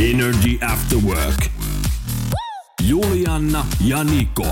[0.00, 1.46] Energy After Work.
[2.88, 4.46] Julianna ja Niko.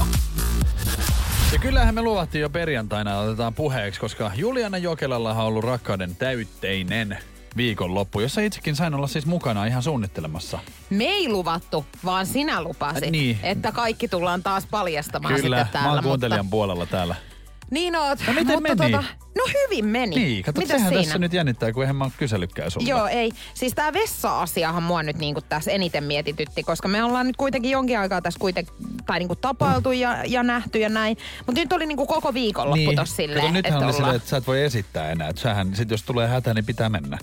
[1.53, 7.19] Ja kyllähän me luvattiin jo perjantaina otetaan puheeksi, koska Juliana Jokelalla on ollut rakkauden täytteinen
[7.57, 10.59] viikonloppu, jossa itsekin sain olla siis mukana ihan suunnittelemassa.
[10.91, 13.39] Me ei luvattu, vaan sinä lupasit, Äh, niin.
[13.43, 15.89] että kaikki tullaan taas paljastamaan Kyllä, sitten täällä.
[15.89, 16.51] mä oon kuuntelijan mutta...
[16.51, 17.15] puolella täällä.
[17.73, 18.93] Niin oot, No miten mutta meni?
[18.93, 19.05] Tota,
[19.39, 20.17] no hyvin meni.
[20.17, 21.03] Niin, kato, Mitäs sehän siinä?
[21.03, 22.91] tässä nyt jännittää, kun eihän mä oon kysellytkään sulta.
[22.91, 23.31] Joo, ei.
[23.55, 27.99] Siis tää vessa-asiahan mua nyt niinku tässä eniten mietitytti, koska me ollaan nyt kuitenkin jonkin
[27.99, 28.75] aikaa tässä kuitenkin,
[29.07, 31.17] tai niinku tapailtu ja, ja nähty ja näin.
[31.47, 32.97] Mutta nyt oli niinku koko viikonloppu niin.
[32.97, 35.29] tossa silleen, Kato, nythän että oli silleen, että sä et voi esittää enää.
[35.29, 37.19] Että sähän, sit jos tulee hätä, niin pitää mennä.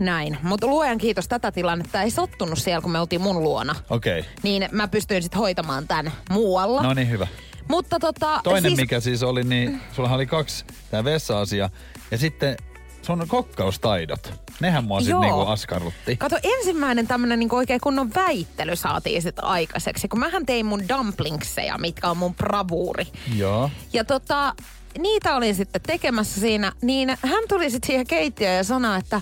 [0.00, 0.38] näin.
[0.42, 3.74] Mutta luojan kiitos, tätä tilannetta ei sattunut siellä, kun me oltiin mun luona.
[3.90, 4.20] Okei.
[4.20, 4.32] Okay.
[4.42, 6.82] Niin mä pystyin sitten hoitamaan tämän muualla.
[6.82, 7.26] No niin, hyvä.
[7.68, 11.70] Mutta tota, Toinen siis, mikä siis oli, niin sullahan oli kaksi, tää vessa-asia.
[12.10, 12.56] Ja sitten
[13.02, 14.32] sun kokkaustaidot.
[14.60, 16.16] Nehän mua sitten niinku askarrutti.
[16.16, 20.08] Kato, ensimmäinen tämmönen niinku oikein kunnon väittely saatiin sitten aikaiseksi.
[20.08, 23.06] Kun mähän tein mun dumplingseja, mitkä on mun bravuuri.
[23.36, 23.70] Joo.
[23.92, 24.54] Ja tota,
[24.98, 29.20] niitä olin sitten tekemässä siinä, niin hän tuli sitten siihen keittiöön ja sanoi, että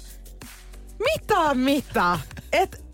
[0.99, 2.19] mitä, mitä?
[2.53, 2.85] Et,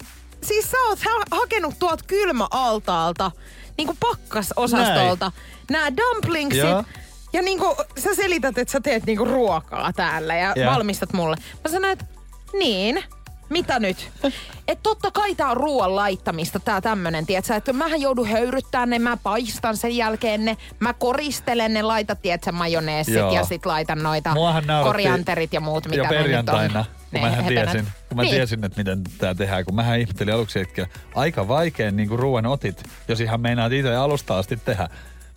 [0.43, 3.31] siis sä oot ha- hakenut tuolta kylmäaltaalta,
[3.79, 5.33] niinku pakkasosastolta,
[5.71, 6.61] nämä dumplingsit.
[6.61, 6.85] Joo.
[7.33, 10.73] Ja niinku sä selität, että sä teet niinku ruokaa täällä ja Joo.
[10.73, 11.37] valmistat mulle.
[11.65, 12.05] Mä sanoin, että
[12.53, 13.05] niin,
[13.49, 14.11] mitä nyt?
[14.69, 18.99] Et totta kai tää on ruoan laittamista, tää tämmönen, tietsä, että mähän joudun höyryttää ne,
[18.99, 23.33] mä paistan sen jälkeen ne, mä koristelen ne, laitat, tietsä, majoneesit Joo.
[23.33, 24.35] ja sit laitan noita
[24.85, 26.25] korianterit ja muut, mitä jo ne nyt on.
[26.25, 28.35] perjantaina, kun mähän tiesin, kun mä niin.
[28.35, 32.47] tiesin, että miten tää tehdään, kun mähän ihmettelin aluksi, että aika vaikein niin kuin ruoan
[32.47, 34.89] otit, jos ihan meinaat itse alusta asti tehdä.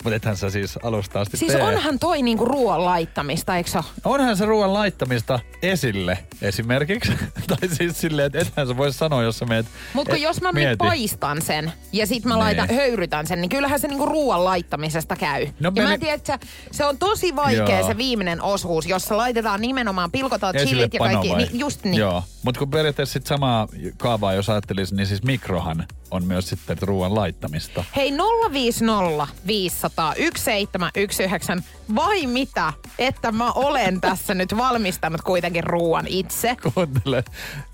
[0.03, 1.63] Mutta ethän sä siis alusta asti Siis tee.
[1.63, 3.69] onhan toi niinku ruoan laittamista, eikö?
[4.03, 7.11] Onhan se ruoan laittamista esille esimerkiksi.
[7.47, 9.65] tai siis silleen, että ethän sä vois sanoa, jos sä meet...
[9.93, 12.39] Mutta et- jos mä nyt paistan sen ja sit mä Niin.
[12.39, 15.45] laitan, höyrytän sen, niin kyllähän se niinku ruoan laittamisesta käy.
[15.45, 16.39] No ja meni- mä tiedän, että
[16.71, 17.87] se on tosi vaikea Joo.
[17.87, 21.29] se viimeinen osuus, jossa laitetaan nimenomaan, pilkotaan Esille chilit ja kaikki.
[21.29, 21.37] vai?
[21.37, 21.95] Niin, just niin.
[21.95, 23.67] Joo, mutta kun periaatteessa sit samaa
[23.97, 27.83] kaavaa, jos ajattelisi, niin siis mikrohan on myös sitten ruoan laittamista.
[27.95, 28.13] Hei
[28.51, 31.57] 050 500 1719
[31.95, 32.73] vai mitä?
[32.99, 36.57] Että mä olen tässä nyt valmistanut kuitenkin ruoan itse.
[36.73, 37.23] Kuuntele.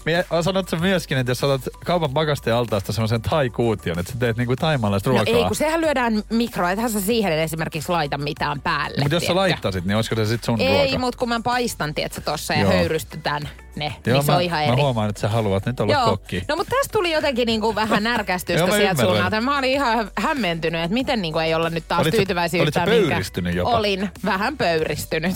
[0.07, 4.37] Mie- Sanot sä myöskin, että jos otat kaupan pakasteen altaasta semmoisen thai-kuution, että sä teet
[4.37, 5.35] niinku taimaalaista No ruokaa.
[5.37, 8.97] ei, kun sehän lyödään mikroon, ethän sä siihen esimerkiksi laita mitään päälle.
[9.01, 10.99] Mutta jos sä laittasit, niin olisiko se sitten sun Ei, ruoka?
[10.99, 12.71] mutta kun mä paistan, tiedätkö, tossa ja Joo.
[12.71, 14.81] höyrystytän ne, Joo, niin se mä, on ihan mä eri.
[14.81, 16.05] huomaan, että sä haluat nyt olla Joo.
[16.05, 16.43] kokki.
[16.47, 19.41] No mutta tästä tuli jotenkin niinku vähän närkästystä Joo, mä sieltä suunnalta.
[19.41, 23.11] Mä olin ihan hämmentynyt, että miten niinku ei olla nyt taas Olit tyytyväisiä yhtään mihinkään.
[23.11, 23.69] pöyristynyt jopa?
[23.77, 25.35] Olin vähän pöyristynyt.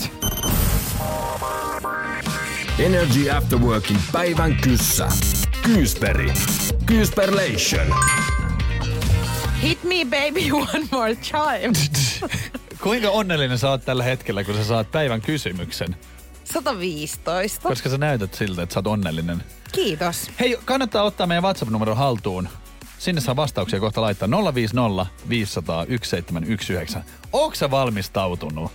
[2.85, 5.07] Energy After Workin päivän kyssä.
[5.61, 6.33] Kyysperi.
[6.85, 7.95] Kyysperlation.
[9.63, 11.73] Hit me baby one more time.
[12.83, 15.95] Kuinka onnellinen sä oot tällä hetkellä, kun sä saat päivän kysymyksen?
[16.43, 17.69] 115.
[17.69, 19.43] Koska sä näytät siltä, että sä oot onnellinen.
[19.71, 20.31] Kiitos.
[20.39, 22.49] Hei, kannattaa ottaa meidän WhatsApp-numero haltuun.
[22.97, 27.03] Sinne saa vastauksia kohta laittaa 050 500 1719.
[27.33, 28.71] Ootko sä valmistautunut?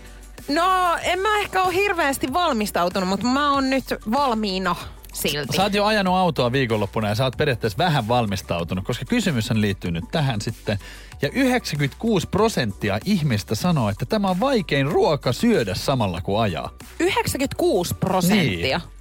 [0.49, 4.77] No, en mä ehkä ole hirveästi valmistautunut, mutta mä oon nyt valmiina
[5.13, 5.57] silti.
[5.57, 9.91] Sä oot jo ajanut autoa viikonloppuna ja sä oot periaatteessa vähän valmistautunut, koska kysymys liittyy
[9.91, 10.79] nyt tähän sitten.
[11.23, 16.71] Ja 96 prosenttia ihmistä sanoo, että tämä on vaikein ruoka syödä samalla kuin ajaa.
[17.01, 18.77] 96 prosenttia.
[18.77, 18.96] Eli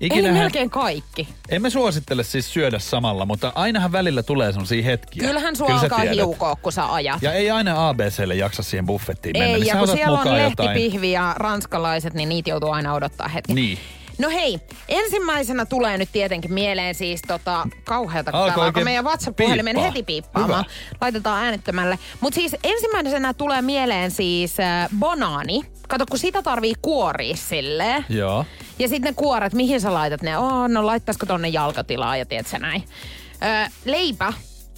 [0.00, 1.28] Ikinähän, melkein kaikki.
[1.48, 5.28] emme suosittele siis syödä samalla, mutta ainahan välillä tulee sellaisia hetkiä.
[5.28, 7.22] Kyllähän sua Kyllä alkaa hiukoa, kun sä ajat.
[7.22, 9.54] Ja ei aina ABClle jaksa siihen buffettiin mennä.
[9.54, 13.54] Ei, niin ja kun siellä on lehtipihvi ja ranskalaiset, niin niitä joutuu aina odottaa hetki.
[13.54, 13.78] Niin.
[14.18, 19.74] No hei, ensimmäisenä tulee nyt tietenkin mieleen siis tota, kauheata, kun Alkoi alkaa meidän WhatsApp-puhelimen
[19.74, 19.90] piippaa.
[19.90, 20.64] heti piippaamaan.
[20.64, 20.96] Hyvä.
[21.00, 21.98] Laitetaan äänettömälle.
[22.20, 25.62] Mutta siis ensimmäisenä tulee mieleen siis äh, banaani.
[25.88, 28.04] Kato, kun sitä tarvii kuoria silleen.
[28.08, 28.44] Joo.
[28.78, 30.38] Ja sitten ne kuoret, mihin sä laitat ne?
[30.38, 32.84] Oh, no laittaisiko tonne jalkatilaa ja tiedät sä näin.
[33.42, 34.32] Ö, leipä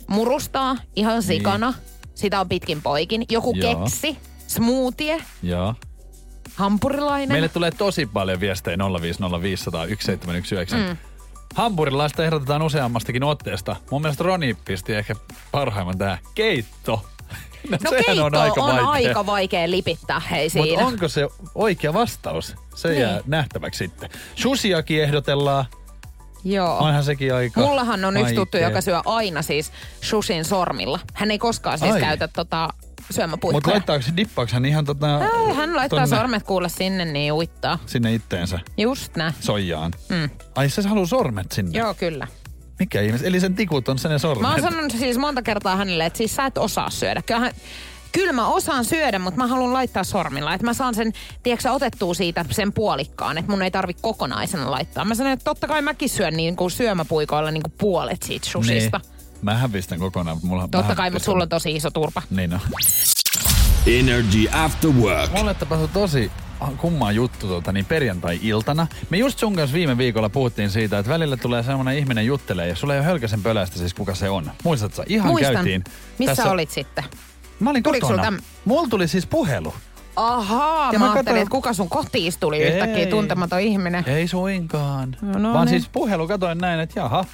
[0.06, 1.74] murustaa ihan sikana.
[2.14, 3.24] Sitä on pitkin poikin.
[3.30, 3.74] Joku Joo.
[3.84, 5.74] keksi, smoothie, Joo.
[6.54, 7.32] hampurilainen.
[7.32, 8.80] Meille tulee tosi paljon viestejä 050501719.
[10.76, 10.96] Mm.
[11.54, 13.76] Hampurilaista ehdotetaan useammastakin otteesta.
[13.90, 15.14] Mun mielestä Roni pisti ehkä
[15.52, 17.06] parhaimman tää keitto.
[17.70, 18.82] No sehän keitto on aika, vaikea.
[18.82, 20.86] on aika vaikea lipittää hei Mutta siinä.
[20.86, 22.56] onko se oikea vastaus?
[22.74, 23.00] Se Niin.
[23.00, 24.10] jää nähtäväksi sitten.
[24.34, 25.64] Susiakin ehdotellaan.
[26.44, 26.78] Joo.
[26.78, 28.68] Onhan sekin aika Mullahan on yksi tuttu, vaikea.
[28.68, 29.72] joka syö aina siis
[30.04, 30.98] shusin sormilla.
[31.14, 32.00] Hän ei koskaan siis Ai.
[32.00, 33.74] käytä tota Mutta syömäpuikkoja.
[33.74, 35.06] laittaako se, dippaako hän ihan tota,
[35.56, 37.78] Hän laittaa tonne sormet kuulle sinne, niin uittaa.
[37.86, 39.34] sinne itteensä Just näin.
[39.40, 39.92] soijaan?
[40.08, 40.30] Mm.
[40.54, 41.78] Ai se haluaa sormet sinne?
[41.78, 42.26] Joo, kyllä.
[42.80, 43.18] Mikä ihme?
[43.22, 44.42] Eli sen tikut on sen sormet?
[44.42, 47.22] Mä oon sanonut siis monta kertaa hänelle, että siis sä et osaa syödä.
[47.22, 47.52] Kyllähän,
[48.12, 50.54] kyllä mä osaan syödä, mutta mä haluan laittaa sormilla.
[50.54, 51.12] Että mä saan sen,
[51.42, 55.04] tiedätkö otettua siitä sen puolikkaan, että mun ei tarvi kokonaisena laittaa.
[55.04, 59.00] Mä sanon, että totta kai mäkin syön niin kuin syömäpuikoilla niin kuin puolet siitä sushista.
[59.04, 59.20] Niin.
[59.42, 62.22] Mähän pistän kokonaan, mulla Totta kai, mutta sulla on tosi iso turpa.
[62.30, 62.60] Niin on.
[63.86, 65.32] Energy After Work.
[65.32, 66.30] Mulle tapahtui tosi
[66.76, 68.86] kummaa juttu tota, niin perjantai-iltana.
[69.10, 72.76] Me just sun kanssa viime viikolla puhuttiin siitä, että välillä tulee semmoinen ihminen juttelee ja
[72.76, 74.50] sulla ei ole hölkäsen pölästä siis kuka se on.
[74.64, 75.02] Muistatko sä?
[75.06, 75.54] Ihan Muistan.
[75.54, 75.84] käytiin.
[76.18, 77.04] Missä tässä- olit sitten?
[77.60, 78.24] Mä olin Tuliko kotona.
[78.24, 79.74] sulla täm- Mulla tuli siis puhelu.
[80.16, 82.72] Ahaa, Ja mä mä ajattelin, katsoin- että kuka sun kotiin tuli Ei.
[82.72, 84.04] yhtäkkiä tuntematon ihminen.
[84.06, 85.16] Ei suinkaan.
[85.22, 85.80] No, no Vaan niin.
[85.80, 87.24] siis puhelu, katoin näin, että jaha,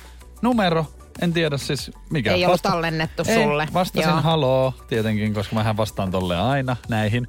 [0.42, 0.86] numero,
[1.20, 2.32] en tiedä siis mikä.
[2.32, 3.68] Ei ollut tallennettu Ei, sulle.
[3.72, 4.20] vastasin Joo.
[4.20, 7.28] haloo tietenkin, koska mähän vastaan tolleen aina näihin.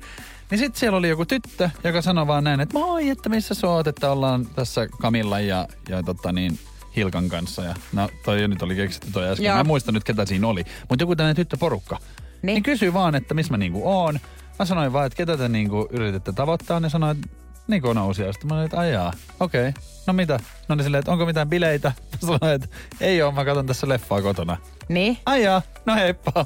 [0.51, 3.68] Niin sitten siellä oli joku tyttö, joka sanoi vaan näin, että moi, että missä sä
[3.68, 6.60] oot, että ollaan tässä Kamilla ja, ja tota niin,
[6.95, 7.63] Hilkan kanssa.
[7.63, 9.45] Ja, no toi nyt oli keksitty toi äsken.
[9.45, 9.56] Joo.
[9.56, 10.63] Mä en muista nyt ketä siinä oli.
[10.89, 11.98] Mutta joku tämmöinen tyttöporukka.
[11.98, 12.54] Niin.
[12.54, 12.63] Niin.
[12.63, 14.19] kysyi vaan, että missä mä niinku oon.
[14.60, 16.80] Mä sanoin vaan, että ketä te niinku yrititte tavoittaa.
[16.80, 17.28] Ne sanoi, että
[17.68, 18.22] Niko nousi.
[18.22, 19.69] Ja sitten mä olin, että ajaa, okei.
[19.69, 19.81] Okay.
[20.08, 20.40] No mitä?
[20.68, 21.92] No niin silleen, että onko mitään bileitä?
[22.19, 22.68] Sanoin, että
[23.02, 24.58] ei oo, mä katson tässä leffaa kotona.
[24.90, 25.18] Niin.
[25.25, 26.46] Ajaa, no heippa.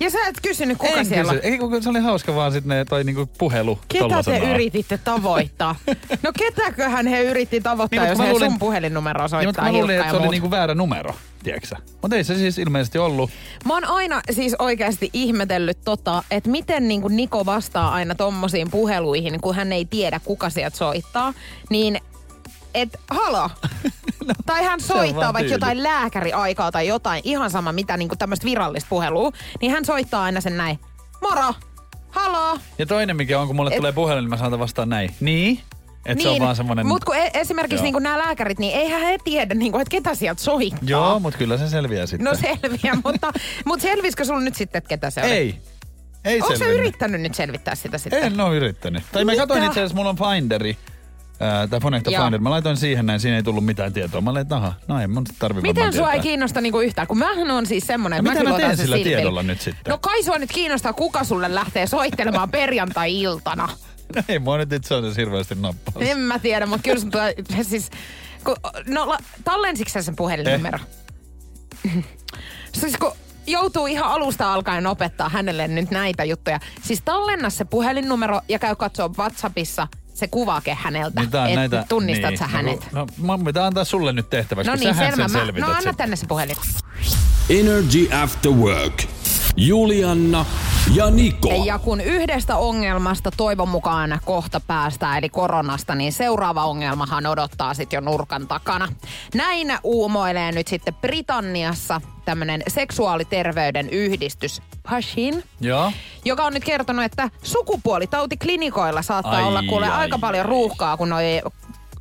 [0.00, 1.46] Ja sä et kysynyt, kuka en siellä Kysy.
[1.46, 5.76] Ei, kun se oli hauska vaan sitten ne toi niinku puhelu Ketä te yrititte tavoittaa?
[6.22, 9.72] No ketäköhän he yritti tavoittaa, Niin, jos he luulin- sun puhelinnumeroa Niin, mutta soittaa mä
[9.72, 13.30] luulin, että se oli niinku väärä numero, tiedätkö Mutta ei se siis ilmeisesti ollut.
[13.64, 18.70] Mä oon aina siis oikeasti ihmetellyt tota, että miten niin kuin Niko vastaa aina tommosiin
[18.70, 21.34] puheluihin, kun hän ei tiedä, kuka sieltä soittaa.
[21.70, 22.00] Niin,
[22.80, 23.50] et halo.
[24.46, 25.52] tai hän No, on soittaa vaikka tyyli.
[25.52, 29.32] jotain lääkäriaikaa tai jotain, ihan sama mitä niin kuin tämmöistä virallista puhelua.
[29.60, 30.78] Niin hän soittaa aina sen näin.
[31.22, 31.54] Moro.
[32.10, 32.58] Halo.
[32.78, 35.14] Ja toinen mikä on, kun mulle Et- tulee puhelin, niin mä saatan vastaan näin.
[35.20, 35.60] Niin?
[36.06, 36.86] Että se on vaan semmonen...
[36.86, 37.92] Mutta kun e- esimerkiksi Joo.
[37.92, 40.78] niin nämä lääkärit, niin eihän he tiedä, niin kuin, että ketä sieltä soittaa.
[40.82, 42.24] Joo, mutta kyllä se selviää sitten.
[42.24, 43.32] No selviää, mutta,
[43.64, 45.30] mutta selvisikö sulla nyt sitten, että ketä se oli?
[45.30, 45.58] Ei.
[46.24, 46.78] Ei Onko selvinnyt.
[46.80, 48.22] yrittänyt nyt selvittää sitä sitten?
[48.24, 49.02] En ole yrittänyt.
[49.12, 49.42] Tai mä Mitä?
[49.42, 50.76] katsoin itse asiassa, mulla on Finderi.
[51.70, 52.22] Tai Phonecto Joo.
[52.22, 52.40] Finder.
[52.40, 54.20] Mä laitoin siihen näin, siinä ei tullut mitään tietoa.
[54.20, 57.06] Mä olin, että aha, no ei mun tarvi Miten sua ei kiinnosta niinku yhtään?
[57.06, 59.90] Kun mähän on siis semmonen, No että kyllä mä otan teen sillä tiedolla nyt sitten?
[59.90, 63.68] No kai sua nyt kiinnostaa, kuka sulle lähtee soittelemaan perjantai-iltana.
[64.16, 65.94] No ei mua nyt itse asiassa hirveästi nappaa.
[65.98, 67.90] En mä tiedä, mutta kyllä sun tulee, siis,
[68.44, 68.56] kun,
[68.86, 70.78] no la, tallensitko sä sen puhelinnumero?
[72.80, 73.12] siis kun
[73.46, 76.60] joutuu ihan alusta alkaen opettaa hänelle nyt näitä juttuja.
[76.82, 79.88] Siis tallenna se puhelinnumero ja käy katsoa WhatsAppissa
[80.18, 82.88] se kuvake häneltä, Niin että näitä, tunnistat niin, sä hänet.
[82.92, 85.28] No, no mä pitää antaa sulle nyt tehtäväksi, No kun niin, sähän selvä.
[85.28, 86.56] sen Mä, selvität no anna tänne se puhelin.
[87.50, 89.02] Energy After Work.
[89.60, 90.44] Julianna
[90.94, 91.62] ja Niko.
[91.64, 97.96] Ja kun yhdestä ongelmasta toivon mukaan kohta päästään, eli koronasta, niin seuraava ongelmahan odottaa sitten
[97.96, 98.88] jo nurkan takana.
[99.34, 105.92] Näin uumoilee nyt sitten Britanniassa tämmöinen seksuaaliterveyden yhdistys Pashin, Joo.
[106.24, 110.50] joka on nyt kertonut, että sukupuolitautiklinikoilla saattaa Ai, olla kuule ai, aika paljon ai.
[110.50, 111.42] ruuhkaa, kun noi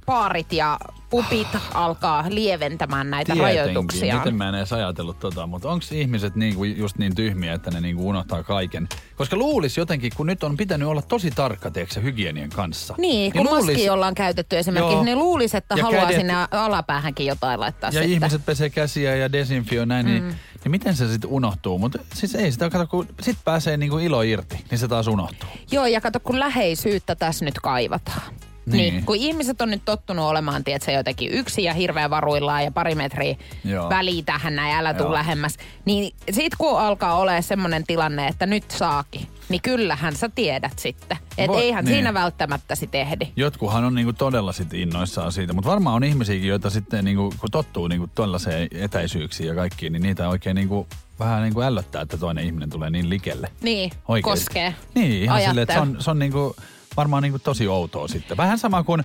[0.07, 3.59] paarit ja pupit alkaa lieventämään näitä Tietenkin.
[3.61, 4.17] rajoituksia.
[4.17, 7.81] Miten mä en edes ajatellut tota, mutta onko ihmiset niinku just niin tyhmiä, että ne
[7.81, 8.87] niinku unohtaa kaiken?
[9.15, 12.95] Koska luulisi jotenkin, kun nyt on pitänyt olla tosi tarkka, tiedätkö, hygienien kanssa.
[12.97, 15.03] Niin, kun luulis- maski ollaan käytetty esimerkiksi, Joo.
[15.03, 18.11] niin luulisi, että Ja haluaa kädet- sinne alapäähänkin jotain laittaa Ja sitten.
[18.11, 20.11] ihmiset pesee käsiä ja desinfioi näin, mm.
[20.11, 20.23] niin,
[20.63, 21.79] niin miten se sitten unohtuu?
[21.79, 25.49] Mutta siis ei sitä kato, kun sit pääsee niinku ilo irti, niin se taas unohtuu.
[25.71, 28.21] Joo, ja kato, kun läheisyyttä tässä nyt kaivataan.
[28.71, 28.93] Niin.
[28.93, 29.05] Niin.
[29.05, 33.35] kun ihmiset on nyt tottunut olemaan, tiedätkö, jotenkin yksin ja hirveän varuillaan ja pari metriä
[33.63, 33.89] Joo.
[33.89, 35.13] väliä tähän näin, älä tuu Joo.
[35.13, 35.57] lähemmäs.
[35.85, 41.17] Niin sit kun alkaa olemaan semmoinen tilanne, että nyt saakin, niin kyllähän sä tiedät sitten.
[41.37, 41.93] Että eihän niin.
[41.93, 43.27] siinä välttämättä sit ehdi.
[43.35, 47.51] Jotkuhan on niinku todella sit innoissaan siitä, mutta varmaan on ihmisiäkin, joita sitten niinku, kun
[47.51, 50.87] tottuu niinku tuollaiseen etäisyyksiin ja kaikkiin, niin niitä oikein niinku,
[51.19, 53.49] vähän niinku ällöttää, että toinen ihminen tulee niin likelle.
[53.61, 54.45] Niin, Oikeesti.
[54.45, 54.75] koskee.
[54.95, 56.55] Niin, ihan silleen, että se on, se on niinku,
[56.97, 58.37] varmaan niinku tosi outoa sitten.
[58.37, 59.03] Vähän sama kuin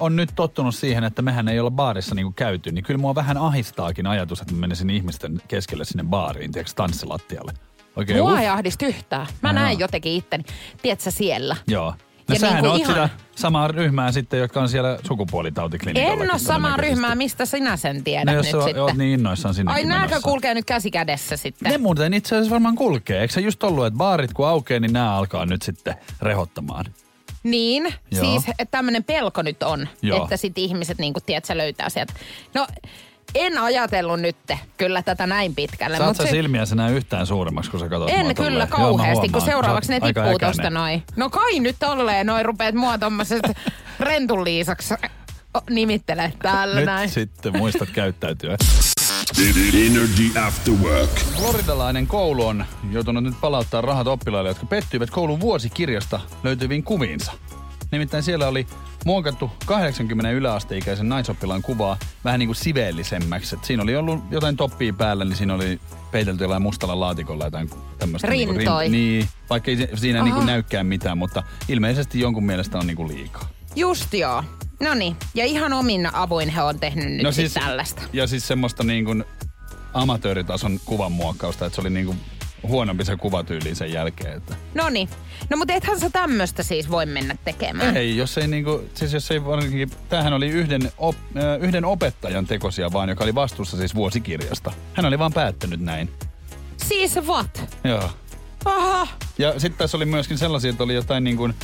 [0.00, 3.36] on nyt tottunut siihen, että mehän ei olla baarissa niinku käyty, niin kyllä mua vähän
[3.36, 7.52] ahistaakin ajatus, että mä menisin ihmisten keskelle sinne baariin, tiedätkö, tanssilattialle.
[7.96, 8.40] Oikein Mua uff.
[8.40, 9.26] ei ahdista yhtään.
[9.42, 10.44] Mä No näen jotenkin itteni,
[10.82, 11.56] tiedätkö siellä.
[11.66, 11.94] Joo.
[12.28, 16.22] No Ja sähän niinku oot ihan- sitä samaa ryhmää sitten, jotka on siellä sukupuolitautiklinikallakin.
[16.22, 18.82] En ole samaa ryhmää, mistä sinä sen tiedät No nyt jos sä sitten.
[18.82, 21.72] oot niin innoissaan sinnekin Ai nääkö kulkee nyt käsi kädessä sitten?
[21.72, 23.20] Ne muuten itse asiassa varmaan kulkee.
[23.20, 26.84] Eikö se just ollut, että baarit kun aukeaa, niin nämä alkaa nyt sitten rehottamaan.
[27.44, 28.24] Niin, Joo.
[28.24, 30.22] siis tämmöinen pelko nyt on, Joo.
[30.22, 32.12] että sit ihmiset niinku, tiedät, sä löytää sieltä.
[32.54, 32.66] No,
[33.34, 34.36] en ajatellut nyt
[34.76, 35.96] kyllä tätä näin pitkälle.
[35.96, 38.68] Saat sä se- silmiä enää yhtään suuremmaksi, kun sä katsot mua En kyllä tolleen?
[38.68, 39.50] Joo, kauheasti, kun huomaan.
[39.50, 41.02] seuraavaksi ne tippuu tosta noin.
[41.16, 43.48] No kai nyt tolleen noin rupeat mua tommosesta
[44.00, 44.94] rentun liisaksi
[45.70, 47.10] nimittelee täällä Nyt näin.
[47.10, 48.56] sitten muistat käyttäytyä.
[49.38, 51.10] Energy After Work.
[51.10, 57.32] Floridalainen koulu on joutunut nyt palauttaa rahat oppilaille, jotka pettyivät koulun vuosikirjasta löytyviin kuviinsa.
[57.90, 58.66] Nimittäin siellä oli
[59.04, 63.56] muokattu 80 yläasteikäisen naisoppilaan kuvaa vähän niin kuin siveellisemmäksi.
[63.56, 67.70] Et siinä oli ollut jotain toppia päällä, niin siinä oli peitelty jollain mustalla laatikolla jotain
[67.98, 68.28] tämmöistä.
[68.30, 68.88] Niin, Rintoi.
[68.88, 73.08] niin, vaikka ei siinä niin kuin näykään mitään, mutta ilmeisesti jonkun mielestä on niin kuin
[73.08, 73.48] liikaa.
[73.76, 74.44] Just joo.
[74.80, 78.02] No niin, ja ihan omin avuin he on tehnyt nyt no siis, tällaista.
[78.12, 79.24] Ja siis semmoista niin kuin
[79.94, 82.20] amatööritason kuvanmuokkausta, että se oli niin kuin
[82.68, 84.36] huonompi se kuvatyyli sen jälkeen.
[84.36, 84.56] Että.
[84.74, 85.08] No niin.
[85.50, 87.96] No mutta ethän sä tämmöstä siis voi mennä tekemään.
[87.96, 92.46] Ei, jos ei niinku, siis jos ei varsinkin, tämähän oli yhden, op, äh, yhden opettajan
[92.46, 94.72] tekosia vaan, joka oli vastuussa siis vuosikirjasta.
[94.94, 96.10] Hän oli vaan päättänyt näin.
[96.76, 97.62] Siis what?
[97.84, 98.10] Joo.
[98.64, 99.08] Aha.
[99.38, 101.54] Ja sitten tässä oli myöskin sellaisia, että oli jotain niin kuin,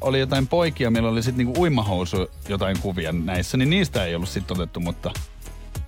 [0.00, 4.28] oli jotain poikia, millä oli sitten niinku uimahousu jotain kuvia näissä, niin niistä ei ollut
[4.28, 5.10] sitten otettu, mutta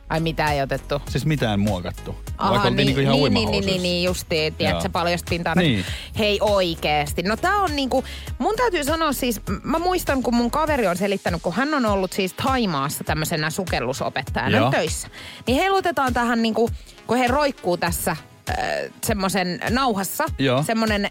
[0.08, 1.02] Ai mitä ei otettu?
[1.08, 2.16] siis mitään muokattu.
[2.38, 5.54] Aha, Vaikka niin, niinku ihan niin, niin, niin, niin, niin, justiin, tiedätkö, paljon pintaa.
[5.54, 5.84] Niin.
[6.18, 7.22] Hei oikeesti.
[7.22, 8.04] No tää on niinku,
[8.38, 12.12] mun täytyy sanoa siis, mä muistan kun mun kaveri on selittänyt, kun hän on ollut
[12.12, 14.70] siis Taimaassa tämmöisenä sukellusopettajana Joo.
[14.70, 15.08] töissä.
[15.46, 16.70] Niin heilutetaan tähän niinku,
[17.06, 18.56] kun he roikkuu tässä äh,
[19.04, 20.62] semmoisen nauhassa, Joo.
[20.62, 21.10] semmoinen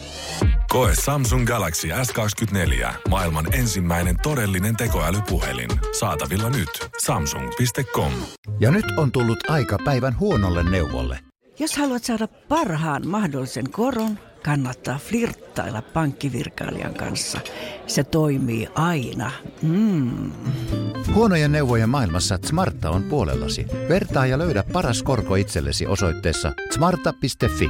[0.71, 2.93] Koe Samsung Galaxy S24.
[3.09, 5.69] Maailman ensimmäinen todellinen tekoälypuhelin.
[5.99, 6.69] Saatavilla nyt.
[7.01, 8.11] Samsung.com.
[8.59, 11.19] Ja nyt on tullut aika päivän huonolle neuvolle.
[11.59, 17.39] Jos haluat saada parhaan mahdollisen koron, kannattaa flirttailla pankkivirkailijan kanssa.
[17.87, 19.31] Se toimii aina.
[19.61, 20.31] Mm.
[21.13, 23.65] Huonojen neuvojen maailmassa Smarta on puolellasi.
[23.89, 27.69] Vertaa ja löydä paras korko itsellesi osoitteessa smarta.fi.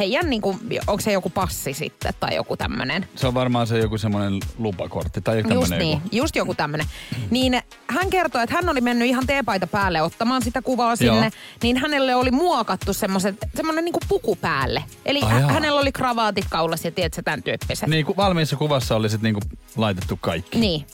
[0.00, 3.08] heidän niinku, onko se joku passi sitten tai joku tämmönen.
[3.16, 6.08] Se on varmaan se joku semmoinen lupakortti tai Just tämmöinen niin, joku.
[6.12, 6.86] just joku tämmönen.
[7.30, 11.30] Niin hän kertoi, että hän oli mennyt ihan teepaita päälle ottamaan sitä kuvaa sinne, Joo.
[11.62, 14.84] niin hänelle oli muokattu semmoiset, semmoinen niinku puku päälle.
[15.06, 17.88] Eli Ai hä- hänellä oli kravaatit kaulassa ja tiedätkö, tämän tyyppiset.
[17.88, 19.40] Niin, kun valmiissa kuvassa oli sitten niinku
[19.76, 20.58] laitettu kaikki.
[20.58, 20.86] Niin.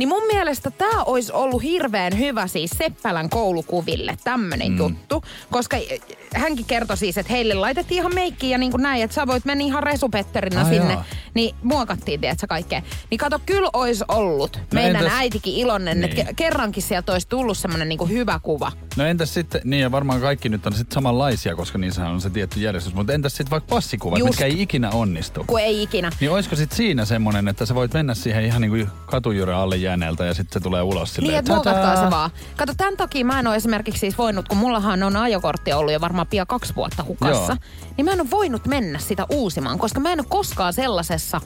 [0.00, 4.78] Niin mun mielestä tämä olisi ollut hirveän hyvä siis Seppälän koulukuville, tämmönen mm.
[4.78, 5.24] juttu.
[5.50, 6.00] Koska eh,
[6.36, 9.44] hänkin kertoi siis, että heille laitettiin ihan meikkiä ja niin kuin näin, että sä voit
[9.44, 10.92] mennä ihan resupetterina Ai sinne.
[10.92, 11.04] jaa.
[11.34, 12.82] Niin muokattiin, tiedätkö, kaikkea.
[13.10, 16.10] Niin kato, kyllä olisi ollut No meidän entäs- äitikin iloinen, Niin.
[16.18, 18.72] että ke- kerrankin sieltä olisi tullut semmoinen niin kuin hyvä kuva.
[18.96, 22.30] No entäs sitten, niin ja varmaan kaikki nyt on sitten samanlaisia, koska niissähän on se
[22.30, 22.94] tietty järjestys.
[22.94, 24.30] Mutta entäs sitten vaikka passikuvat, Just.
[24.30, 25.44] mitkä ei ikinä onnistu?
[25.46, 26.10] Kun ei ikinä.
[26.20, 30.24] Niin olisiko sitten siinä semmonen, että sä voit mennä siihen ihan niinku katujyrän alle jääneeltä
[30.24, 31.32] ja sitten se tulee ulos silleen.
[31.32, 32.30] Niin, että muokatkaa se vaan.
[32.56, 36.00] Kato, tämän takia mä en ole esimerkiksi siis voinut, kun mullahan on ajokortti ollut jo
[36.00, 37.92] varmaan pian kaksi vuotta hukassa, Joo.
[37.96, 41.40] niin mä en ole voinut mennä sitä uusimaan, koska mä en ole koskaan sellaisessa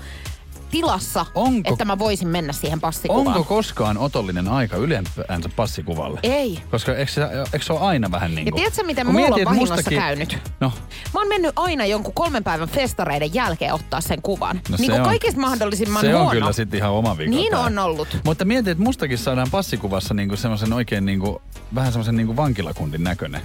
[0.75, 3.27] tilassa, Onko- että mä voisin mennä siihen passikuvaan.
[3.27, 6.21] Onko koskaan otollinen aika ylempäänsä passikuvalle?
[6.23, 6.59] Ei.
[6.71, 8.61] Koska eikö se, eikö se ole aina vähän niin Ja kuin...
[8.61, 10.39] tiedätkö, miten mulla mietin, on vahingossa mustakin- käynyt?
[10.61, 10.73] No,
[11.15, 14.57] Mä oon mennyt aina jonkun kolmen päivän festareiden jälkeen ottaa sen kuvan.
[14.69, 16.25] no niin se kuin on, kaikista mahdollisimman Se huono.
[16.25, 17.31] on kyllä sitten ihan oma vika.
[17.31, 17.61] Niin tää.
[17.61, 18.09] on ollut.
[18.25, 21.43] Mutta mietin, että mustakin saadaan passikuvassa niinku semmoisen oikein niinku,
[21.75, 23.41] vähän semmoisen niinku vankilakundin näköinen.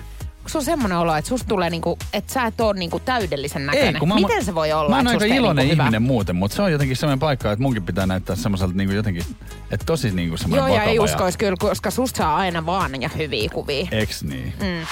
[0.50, 4.00] Onko sulla semmoinen olo, että susta tulee niinku, että sä et ole niinku täydellisen näköinen?
[4.00, 5.84] kun mä, Miten se voi olla, Mä oon että aika ei iloinen niinku hyvä?
[5.84, 9.24] ihminen muuten, mutta se on jotenkin semmoinen paikka, että munkin pitää näyttää semmoiselta niinku jotenkin,
[9.72, 13.10] että tosi niinku semmoinen Joo, ja ei uskois kyllä, koska susta saa aina vaan ja
[13.18, 13.88] hyviä kuvia.
[13.91, 14.53] Eks niin?
[14.60, 14.86] Mm.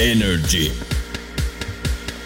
[0.00, 0.72] Energy.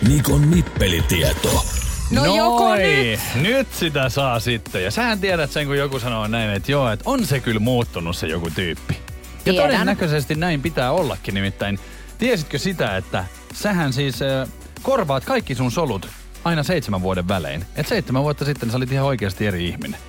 [0.09, 1.65] Nikon nippelitieto.
[2.11, 3.21] No joko nyt.
[3.35, 4.85] nyt sitä saa sitten.
[4.85, 8.17] Ja sähän tiedät sen, kun joku sanoo näin, että joo, että on se kyllä muuttunut
[8.17, 9.10] se joku tyyppi.
[9.47, 9.71] Ja Tiedän.
[9.71, 11.79] todennäköisesti näin pitää ollakin nimittäin.
[12.19, 14.49] Tiesitkö sitä, että sähän siis äh,
[14.83, 16.09] korvaat kaikki sun solut
[16.45, 17.65] aina seitsemän vuoden välein.
[17.77, 20.01] Et seitsemän vuotta sitten sä olit ihan oikeasti eri ihminen.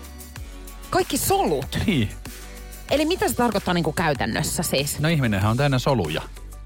[0.90, 1.80] Kaikki solut.
[1.86, 2.10] Niin.
[2.92, 5.00] Eli mitä se tarkoittaa niinku käytännössä siis?
[5.00, 6.22] No ihminenhän on täynnä soluja.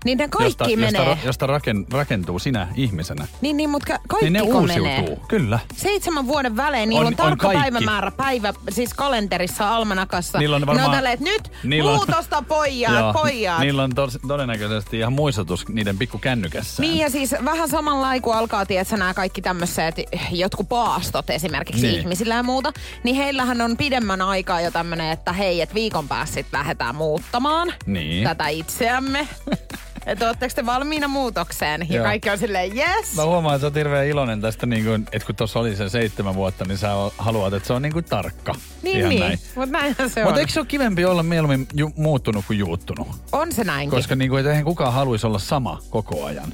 [0.05, 1.09] Niin ne kaikki josta, menee.
[1.09, 3.27] Josta, josta raken, rakentuu sinä ihmisenä.
[3.41, 4.67] Niin, niin, mutta kaikki niin ne uusiutuu.
[4.85, 5.17] menee.
[5.27, 5.59] Kyllä.
[5.75, 10.37] Seitsemän vuoden välein, niillä on, On- on tarkka on päivämäärä, päivä, siis kalenterissa, almanakassa.
[10.39, 13.59] Niillä on Ne varmaan- on tälleen, että nyt niillä on- muutosta pojat, Joo, pojat.
[13.59, 16.89] Niillä on tos, todennäköisesti ihan muistutus niiden pikku kännykässään.
[16.89, 19.95] Niin ja siis vähän samanlainen kuin alkaa, tiedätkö, nämä kaikki tämmöiset
[20.31, 21.99] jotkut paastot esimerkiksi niin.
[21.99, 22.71] ihmisillä ja muuta,
[23.03, 27.73] niin heillähän on pidemmän aikaa jo tämmöinen, että hei, että viikon päästä sitten lähdetään muuttamaan
[27.85, 28.23] Niin.
[28.23, 29.27] tätä itseämme.
[30.05, 31.85] että ootteko te valmiina muutokseen?
[31.89, 32.05] Ja Joo.
[32.05, 33.15] kaikki on silleen, yes!
[33.15, 35.89] Mä huomaan, että sä oot hirveän iloinen tästä, niin kuin, että kun tuossa oli se
[35.89, 38.55] seitsemän vuotta, niin sä haluat, että se on niin kuin tarkka.
[38.81, 39.19] niin, Ihan niin.
[39.19, 39.39] näin.
[39.55, 40.39] Mutta näinhän se Mutta on.
[40.39, 43.07] eikö se ole kivempi olla mieluummin ju- muuttunut kuin juuttunut?
[43.31, 43.97] On se näinkin.
[43.97, 46.53] Koska niin kuin, eihän kukaan haluaisi olla sama koko ajan.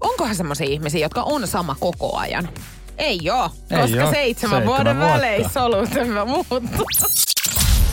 [0.00, 2.48] Onkohan semmoisia ihmisiä, jotka on sama koko ajan?
[2.98, 3.86] Ei oo, Ei koska oo.
[3.86, 5.14] seitsemän, Seitsemän vuoden vuotta.
[5.14, 5.88] välein solut
[6.26, 6.86] muuttuu.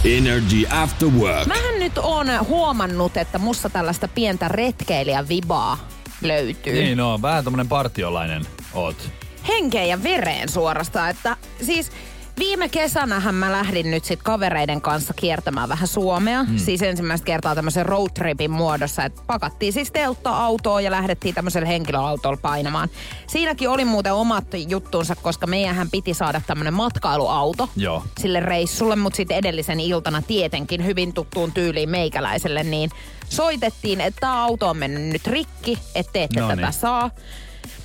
[0.05, 1.47] Energy After Work.
[1.47, 5.87] Mähän nyt on huomannut, että musta tällaista pientä retkeilijän vibaa
[6.21, 6.73] löytyy.
[6.73, 9.09] Niin on, vähän tämmönen partiolainen oot.
[9.47, 11.91] Henkeen ja vereen suorastaan, että siis
[12.39, 16.43] Viime kesänähän mä lähdin nyt sit kavereiden kanssa kiertämään vähän Suomea.
[16.43, 16.57] Mm.
[16.57, 22.89] Siis ensimmäistä kertaa tämmöisen roadtripin muodossa, että pakattiin siis teltta-autoa ja lähdettiin tämmöisellä henkilöautolla painamaan.
[23.27, 28.03] Siinäkin oli muuten omat juttunsa, koska meidänhän piti saada tämmöinen matkailuauto Joo.
[28.19, 32.89] sille reissulle, mutta sitten edellisen iltana tietenkin hyvin tuttuun tyyliin meikäläiselle, niin
[33.29, 36.73] soitettiin, että tämä auto on mennyt nyt rikki, että te ette No tätä niin.
[36.73, 37.11] saa.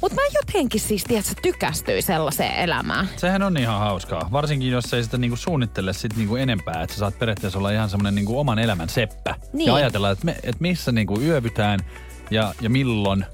[0.02, 3.08] Mutta mä jotenkin siis, tiedätkö, tykästyin sellaiseen elämään.
[3.16, 4.28] Sehän on ihan hauskaa.
[4.32, 7.90] Varsinkin jos ei sitä niinku suunnittele sit niinku enempää, että sä saat periaatteessa olla ihan
[7.90, 9.34] semmonen niinku oman elämän seppä.
[9.52, 9.66] Niin.
[9.66, 11.80] Ja ajatella, että, me, että missä niinku yövytään
[12.30, 13.24] ja, ja milloin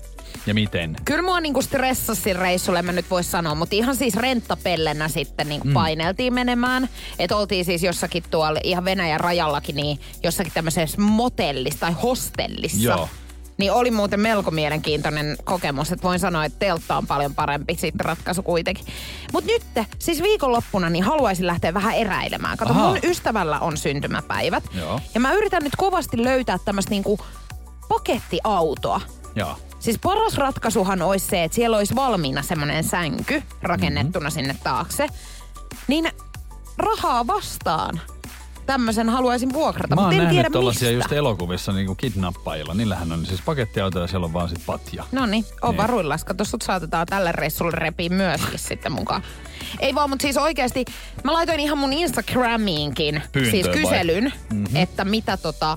[0.47, 0.97] ja miten.
[1.05, 5.69] Kyllä mua niinku stressasi reissulle, mä nyt vois sanoa, mutta ihan siis renttapellenä sitten niinku
[5.69, 5.75] mm.
[5.75, 6.89] paineltiin menemään.
[7.19, 12.83] Että oltiin siis jossakin tuolla ihan Venäjän rajallakin, niin jossakin tämmöisessä motellissa tai hostellissa.
[12.83, 13.09] Joo.
[13.59, 18.07] Niin oli muuten melko mielenkiintoinen kokemus, että voin sanoa, että teltta on paljon parempi sitten
[18.07, 18.87] ratkaisu kuitenkin.
[19.33, 22.57] Mutta nyt, siis viikonloppuna, niin haluaisin lähteä vähän eräilemään.
[22.57, 22.89] Kato, Aha.
[22.89, 24.65] mun ystävällä on syntymäpäivät.
[24.75, 25.01] Joo.
[25.15, 27.19] Ja mä yritän nyt kovasti löytää tämmöistä niinku
[27.89, 29.01] pakettiautoa.
[29.35, 29.57] Joo.
[29.79, 35.07] Siis paras ratkaisuhan olisi se, että siellä olisi valmiina semmoinen sänky rakennettuna sinne taakse.
[35.89, 36.11] Niin
[36.79, 38.01] rahaa vastaan
[38.69, 41.05] tämmöisen haluaisin vuokrata, Mä oon mutta en nähnyt tiedä tollasia mistä.
[41.05, 42.75] just elokuvissa niinku kidnappailla.
[42.75, 45.05] Niillähän on siis pakettiauto ja siellä on vaan sit patja.
[45.13, 45.77] No niin, on Niin.
[45.77, 46.25] varuillas.
[46.25, 49.23] Kato, sut saatetaan tälle reissulle repiä myöskin sitten mukaan.
[49.81, 50.85] Ei vaan, mutta siis oikeasti,
[51.25, 53.75] mä laitoin ihan mun Instagramiinkin Pyyntöön siis vai?
[53.77, 54.77] kyselyn, mm-hmm.
[54.77, 55.77] että mitä tota,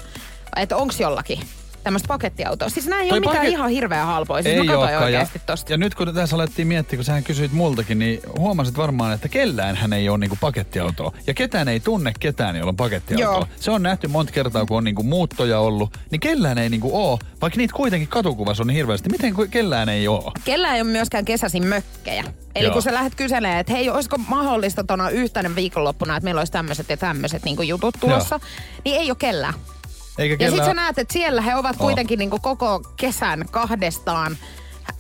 [0.56, 1.40] että onks jollakin
[1.84, 2.70] tämmöistä pakettiautoa.
[2.70, 4.44] Siis nämä ei Toi ole mitään paket- ihan hirveän halpoja.
[4.44, 5.74] Siis mä katsoin oikeasti ja, tosta.
[5.74, 9.76] ja nyt kun tässä alettiin miettiä, kun sähän kysyit multakin, niin huomasit varmaan, että kellään
[9.76, 11.12] hän ei ole niinku pakettiautoa.
[11.28, 13.38] Ja ketään ei tunne ketään, jolla on pakettiautoa.
[13.38, 13.48] Joo.
[13.60, 15.98] Se on nähty monta kertaa, kun on niinku muuttoja ollut.
[16.12, 19.10] Niin kellään ei niinku oo, vaikka niitä kuitenkin katukuvassa on niin hirveästi.
[19.10, 20.32] Miten kellään ei oo?
[20.46, 22.24] Kellä ei ole myöskään kesäisin mökkejä.
[22.56, 22.74] Eli Joo.
[22.74, 26.90] kun sä lähdet kyselemään, että hei, olisiko mahdollista tuona yhtenä viikonloppuna, että meillä olisi tämmöiset
[26.90, 28.40] ja tämmöiset niin jutut tulossa,
[28.86, 29.54] niin ei ole kellään.
[30.22, 30.58] Eikä Ja kellään...
[30.58, 31.86] sit sä näet, että siellä he ovat Oo.
[31.86, 34.38] kuitenkin niin koko kesän kahdestaan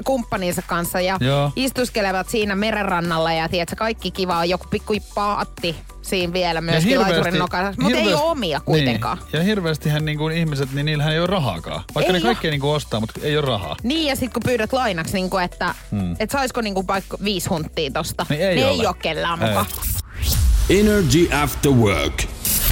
[0.03, 1.51] kumppaninsa kanssa ja Joo.
[1.55, 7.12] istuskelevat siinä merenrannalla ja tiedätkö, kaikki kiva on joku pikku paatti siinä vielä myöskin hirveästi-
[7.12, 9.17] laiturin nokassa, mutta ei ole omia kuitenkaan.
[9.17, 9.27] Niin.
[9.34, 11.84] Ja hirveästihän niinku ihmiset, niin niillähän ei ole rahaakaan.
[11.95, 13.75] Vaikka Ei ne kaikki niinku ostaa, mutta ei ole rahaa.
[13.84, 16.15] Niin, ja sitten kun pyydät lainaksi, niin kuin, että hmm.
[16.19, 18.73] et saisiko niin kuin vaikka viisi hunttia tosta, Niin ei niin ole.
[18.73, 19.47] ei ole kellään Ei.
[19.47, 19.65] mukaan.
[20.69, 22.23] Energy After Work.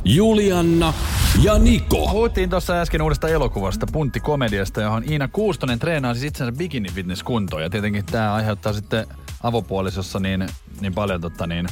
[0.06, 0.94] Julianna
[1.42, 2.08] ja Niko.
[2.12, 7.64] Puhuttiin tuossa äsken uudesta elokuvasta, Puntti-komediasta, johon Iina Kuustonen treenaa siis itsensä bikini fitness kuntoon.
[7.64, 9.08] Ja tietenkin tämä aiheuttaa sitten
[9.44, 10.48] avopuolisossa niin,
[10.82, 11.68] niin paljon totta niin,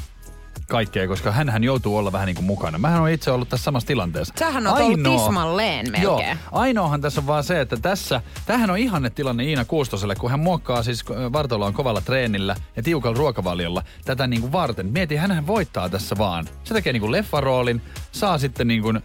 [0.68, 2.78] kaikkea, koska hän joutuu olla vähän niin kuin mukana.
[2.78, 4.34] Mähän on itse ollut tässä samassa tilanteessa.
[4.40, 6.04] Sähän on ollut tismalleen melkein.
[6.04, 10.32] Joo, ainoahan tässä on vaan se, että tässä, tämähän on ihanne tilanne Iina Kuustoselle, kun
[10.32, 14.86] hän muokkaa siis Vartaloon kovalla treenillä ja tiukalla ruokavaliolla tätä niin kuin varten.
[14.86, 16.46] Mieti, hän voittaa tässä vaan.
[16.64, 19.02] Se tekee niin kuin leffaroolin, saa sitten niin kuin,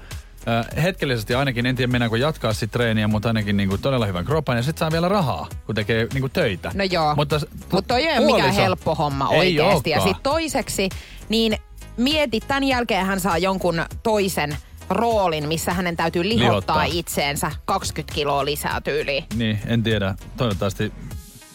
[0.48, 4.24] äh, hetkellisesti ainakin, en tiedä mennäänkö jatkaa sitten treeniä, mutta ainakin niin kuin todella hyvän
[4.24, 6.70] kropan ja sitten saa vielä rahaa, kun tekee niin kuin töitä.
[6.74, 7.40] No joo, Mutta,
[7.72, 9.90] mutta toi ei ole mikään helppo homma Ei oikeasti.
[9.90, 10.08] Ja ookaan.
[10.14, 10.88] sitten toiseksi,
[11.28, 11.58] niin
[11.96, 14.56] mieti, tämän jälkeen hän saa jonkun toisen
[14.90, 16.84] roolin, missä hänen täytyy lihottaa, Lihottaa.
[16.84, 19.24] itseensä 20 kiloa lisää tyyliin.
[19.36, 20.14] Niin, en tiedä.
[20.36, 20.92] Toivottavasti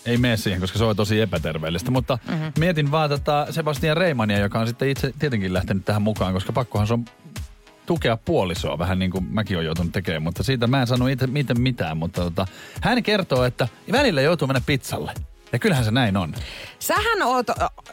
[0.06, 1.92] ei mene siihen, koska se on tosi epäterveellistä.
[1.92, 2.34] Mutta Mhm.
[2.34, 2.52] mm-hmm.
[2.60, 6.88] mietin vaan tota Sebastian Reimania, joka on sitten itse tietenkin lähtenyt tähän mukaan, koska pakkohan
[6.88, 7.06] se on
[7.88, 11.28] tukea puolisoa, vähän niin kuin mäkin olen joutunut tekemään, mutta siitä mä en sano itse
[11.28, 12.48] miten mitään, mutta tota,
[12.82, 15.14] hän kertoo, että välillä joutuu mennä pizzalle.
[15.52, 16.34] Ja kyllähän se näin on.
[16.80, 17.48] Sähän oot,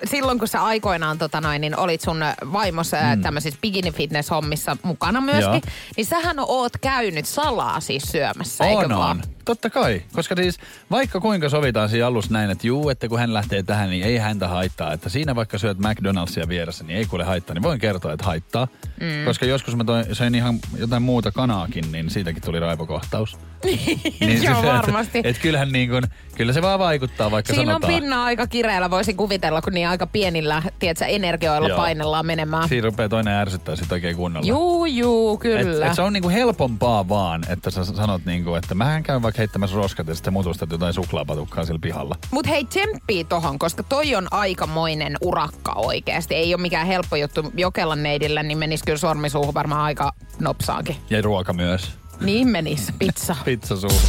[0.05, 2.21] silloin kun sä aikoinaan tota noin, niin olit sun
[2.53, 3.23] vaimossa mm.
[3.23, 5.61] tämmöisissä bikini fitness hommissa mukana myöskin, Joo.
[5.97, 9.17] niin sähän oot käynyt salaa siis syömässä, eikö on, vaan?
[9.17, 9.23] on.
[9.45, 10.59] Totta kai, koska siis
[10.91, 14.17] vaikka kuinka sovitaan siinä alussa näin, että juu, että kun hän lähtee tähän, niin ei
[14.19, 14.93] häntä haittaa.
[14.93, 18.69] Että siinä vaikka syöt McDonald'sia vieressä, niin ei kuule haittaa, niin voin kertoa, että haittaa.
[19.01, 19.25] Mm.
[19.25, 23.37] Koska joskus mä toin, söin ihan jotain muuta kanaakin, niin siitäkin tuli raivokohtaus.
[24.21, 25.19] niin Joo, että- varmasti.
[25.19, 26.03] Et, et kyllähän niin kun,
[26.37, 28.01] kyllä se vaan vaikuttaa, vaikka Siinä on sanotaan.
[28.01, 31.77] pinna aika kireellä, voisin kuvitella, kun niin aika pienillä, tiedätkö, energioilla Joo.
[31.79, 32.69] painellaan menemään.
[32.69, 34.47] Siinä rupeaa toinen ärsyttää sit oikein kunnolla.
[34.47, 35.87] Juu, juu, kyllä.
[35.87, 39.34] Et, et se on niinku helpompaa vaan, että sä sanot niinku, että mähän käyn vaikka
[39.39, 42.17] heittämässä roskat ja sitten mutustat jotain suklaapatukkaa siellä pihalla.
[42.31, 46.35] Mut hei, tsemppii tohon, koska toi on aikamoinen urakka oikeasti.
[46.35, 50.97] Ei ole mikään helppo juttu Jokelan neidillä, niin menis kyllä sormisuuhun varmaan aika nopsaakin.
[51.11, 51.91] Ja ruoka myös.
[52.21, 53.37] Niin menis, pizza.
[53.45, 54.01] Pizza suuhun.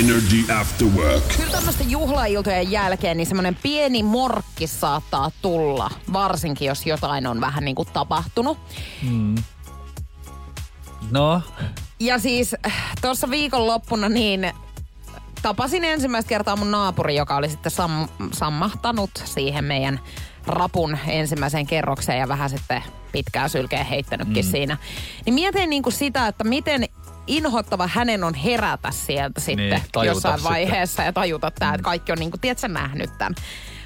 [0.00, 1.24] Energy After Work.
[1.36, 7.64] Kyllä tämmöisten juhlailtojen jälkeen niin semmoinen pieni morkki saattaa tulla, varsinkin jos jotain on vähän
[7.64, 8.58] niin kuin tapahtunut.
[11.10, 11.42] No,
[12.00, 12.56] Ja siis
[13.02, 14.52] tuossa viikonloppuna niin
[15.42, 20.00] tapasin ensimmäistä kertaa mun naapuri, joka oli sitten sam- sammahtanut siihen meidän
[20.46, 22.82] rapun ensimmäiseen kerrokseen ja vähän sitten
[23.12, 24.50] pitkää sylkeä heittänytkin mm.
[24.50, 24.76] siinä.
[25.26, 26.84] Niin mietin niin kuin sitä, että miten
[27.26, 30.50] inhottava hänen on herätä sieltä sitten Niin, jossain sitten.
[30.52, 33.34] vaiheessa ja tajuta tämä, että kaikki on niin kuin, tiedätkö, nähnyt tämän.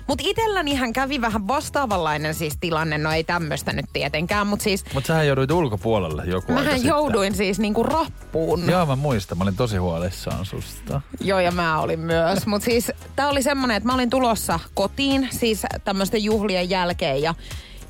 [0.07, 4.85] Mutta itselläni hän kävi vähän vastaavanlainen siis tilanne, no ei tämmöistä nyt tietenkään, mutta siis
[4.95, 6.89] mutta sähän jouduit ulkopuolelle joku aika mähän sitten.
[6.89, 8.71] jouduin siis niinku rappuun.
[8.71, 9.39] Joo, mä muistan.
[9.39, 11.01] Mä olin tosi huolissaan susta.
[11.21, 12.47] Joo, ja mä olin myös.
[12.47, 17.23] Mutta siis tää oli semmonen, että mä olin tulossa kotiin, siis tämmöisten juhlien jälkeen.
[17.23, 17.35] Ja,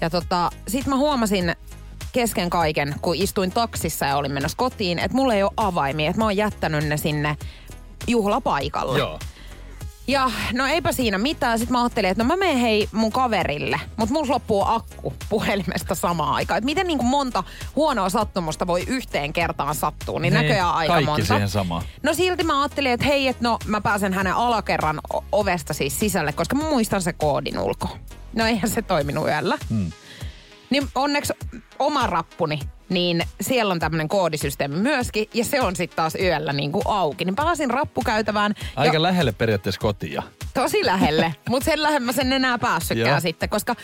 [0.01, 1.55] ja tota, sit mä huomasin
[2.13, 6.21] kesken kaiken, kun istuin taksissa ja olin menossa kotiin, että mulla ei ole avaimia, että
[6.21, 7.37] mä oon jättänyt ne sinne
[8.07, 8.99] juhlapaikalle.
[8.99, 9.19] Joo.
[10.07, 11.59] Ja no eipä siinä mitään.
[11.59, 15.95] Sitten mä ajattelin, että no mä menen hei mun kaverille, mutta mulla loppuu akku puhelimesta
[15.95, 16.59] samaan aikaan.
[16.59, 17.45] Et miten niin kuin monta
[17.77, 21.27] huonoa sattumusta voi yhteen kertaan sattua, niin, Niin, näköjään aika kaikki monta.
[21.27, 21.83] siihen samaan.
[22.03, 25.01] No silti mä ajattelin, että hei, että no mä pääsen hänen alakerran
[25.33, 27.97] ovesta siis sisälle, koska mä muistan se koodin ulko.
[28.37, 29.59] No eihän se toiminut yöllä.
[29.71, 29.93] Hmm.
[30.71, 31.33] Niin onneksi
[31.79, 32.61] oma rappuni,
[32.93, 37.25] niin siellä on tämmöinen koodisysteemi myöskin, ja se on sitten taas yöllä niin kuin auki.
[37.25, 38.55] Niin pääsin rappukäytävään.
[38.77, 40.23] Aika ja lähelle periaatteessa kotia.
[40.55, 43.77] tosi lähelle, mutta sen lähemmä sen enää päässytkään sitten, koska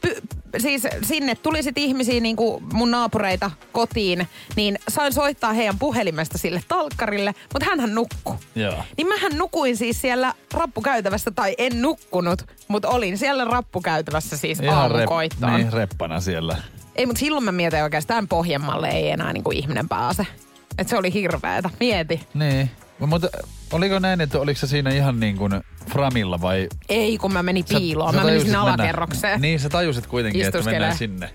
[0.00, 0.16] py,
[0.58, 6.38] siis sinne tuli sitten ihmisiä niin kuin mun naapureita kotiin, niin sain soittaa heidän puhelimesta
[6.38, 8.36] sille talkkarille, mutta hänhän nukkui.
[8.54, 8.84] Joo.
[8.96, 15.54] Niin mähän nukuin siis siellä rappukäytävässä, tai en nukkunut, mutta olin siellä rappukäytävässä siis aamukoittoon.
[15.54, 16.56] niin, reppana siellä.
[16.96, 20.26] Ei, mutta silloin mä mietin oikeastaan Pohjanmalle ei enää niin kuin ihminen pääse.
[20.78, 21.70] Et se oli hirveetä.
[21.80, 22.20] Mieti.
[22.34, 22.70] Niin.
[22.98, 23.28] Mutta
[23.72, 26.68] oliko näin, että oliko se siinä ihan niin kuin framilla vai...
[26.88, 28.14] Ei, kun mä menin piiloon.
[28.14, 29.40] mä menin sinne mennä- alakerrokseen.
[29.40, 31.30] Niin, sä tajusit kuitenkin, että mennään sinne.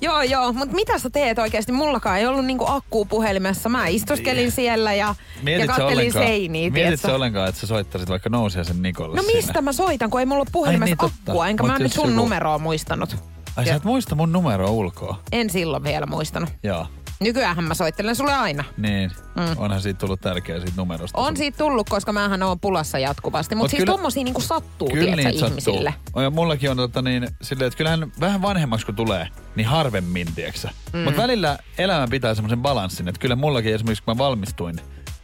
[0.00, 1.72] Joo, joo, mutta mitä sä teet oikeasti?
[1.72, 3.68] Mullakaan ei ollut niinku akkuu puhelimessa.
[3.68, 6.70] Mä istuskelin siellä ja, ja Mietit sä kattelin seiniä.
[6.70, 9.36] mietit sä ollenkaan, että sä soittaisit vaikka Nousiaisen Nikolle No sinne?
[9.36, 11.32] mistä mä soitan, kun ei mulla ole puhelimessa niin, totta.
[11.32, 13.16] akkua, enkä Mut mä nyt sun joku- numeroa muistanut.
[13.58, 15.20] Ai sä et muista mun numeroa ulkoa?
[15.32, 16.50] En silloin vielä muistanut.
[16.62, 16.86] Joo.
[17.20, 18.64] Nykyäänhän mä soittelen sulle aina.
[18.76, 19.10] Niin.
[19.36, 19.44] Mm.
[19.56, 21.18] Onhan siitä tullut tärkeä siitä numerosta.
[21.18, 23.54] On siitä tullut, koska mähän oon pulassa jatkuvasti.
[23.54, 25.92] Mutta Mut siis kyllä- tommosia niinku sattuu, Kyllä tiedätkö, niitä ihmisille.
[26.04, 26.22] sattuu.
[26.22, 30.70] Ja mullakin on tota niin, silleen, että kyllähän vähän vanhemmaksi kun tulee, niin harvemmin, tieksä.
[30.92, 30.98] Mm.
[30.98, 34.76] Mutta välillä elämä pitää semmoisen balanssin, että kyllä mullakin esimerkiksi kun mä valmistuin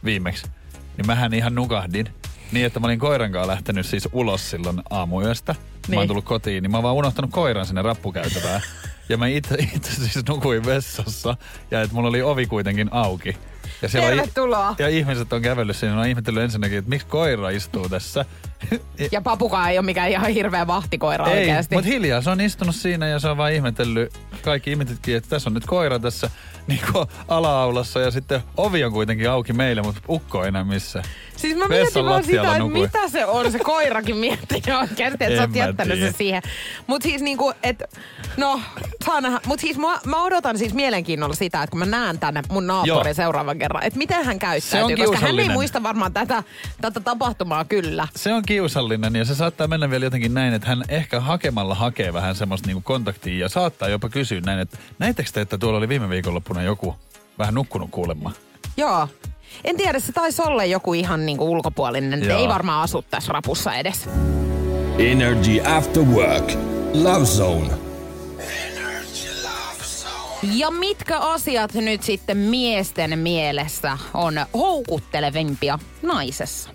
[0.05, 0.47] viimeksi,
[0.97, 2.09] niin mähän ihan nukahdin.
[2.51, 5.55] Niin, että mä olin koiran kanssa lähtenyt siis ulos silloin aamuyöstä.
[5.87, 5.89] Niin.
[5.89, 5.97] Mä Niin.
[5.99, 8.61] oon tullut kotiin, niin mä oon vaan unohtanut koiran sinne rappukäytävään.
[9.09, 11.37] ja mä itse, itse siis nukuin vessassa
[11.71, 13.37] ja että mulla oli ovi kuitenkin auki.
[13.81, 14.75] Ja siellä on- Tervetuloa.
[14.79, 18.25] ja ihmiset on kävellyt sinne, ne on ihmetellyt ensinnäkin, että miksi koira istuu tässä.
[19.11, 21.75] Ja papukaan ei ole mikään ihan hirveä vahtikoira Ei, oikeasti.
[21.75, 24.13] mutta hiljaa se on istunut siinä ja se on vaan ihmetellyt.
[24.41, 26.29] Kaikki ihmetettiin, että tässä on nyt koira tässä
[26.67, 26.79] niin
[27.27, 31.03] ala-aulassa ja sitten ovi on kuitenkin auki meille, mutta ukko ei enää missä.
[31.35, 32.81] Siis mä mietin vaan sitä, että nukuin.
[32.83, 33.51] mitä se on.
[33.51, 36.11] Se koirakin miettii oikeasti, että sä oot jättänyt tiedä.
[36.11, 36.41] se siihen.
[36.87, 37.85] Mut siis niinku, että
[38.37, 38.61] no,
[39.05, 39.39] saa nähdä.
[39.45, 43.05] Mut siis mä, mä odotan siis mielenkiinnolla sitä, että kun mä näen tänne mun naapurin
[43.05, 43.13] Joo.
[43.13, 44.95] seuraavan kerran, että miten hän käyttäytyy.
[44.97, 46.43] Koska hän ei muista varmaan tätä,
[46.81, 48.07] tätä tapahtumaa kyllä.
[48.15, 52.13] Se on kiusallinen ja se saattaa mennä vielä jotenkin näin, että hän ehkä hakemalla hakee
[52.13, 55.89] vähän semmoista niinku kontaktia ja saattaa jopa kysyä näin, että näittekö te, että tuolla oli
[55.89, 56.95] viime viikonloppuna joku
[57.39, 58.31] vähän nukkunut kuulemma?
[58.77, 59.07] Joo.
[59.63, 62.23] En tiedä, se taisi olla joku ihan niinku ulkopuolinen.
[62.23, 62.39] Joo.
[62.39, 64.09] Ei varmaan asu tässä rapussa edes.
[64.99, 66.51] Energy After Work.
[66.93, 67.69] Love Zone.
[70.53, 76.69] Ja mitkä asiat nyt sitten miesten mielessä on houkuttelevimpia naisessa?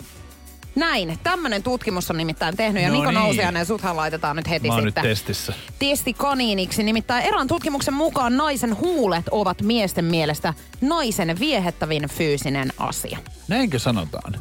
[0.80, 1.18] Näin.
[1.22, 3.20] Tämmönen tutkimus on nimittäin tehnyt ja No Niko niin.
[3.20, 5.52] Nousiainen suthan laitetaan nyt heti Mä oon nyt sitten testissä.
[5.78, 6.82] testikaniiniksi.
[6.82, 13.18] Nimittäin erään tutkimuksen mukaan naisen huulet ovat miesten mielestä naisen viehettävin fyysinen asia.
[13.48, 14.34] Näinkö sanotaan?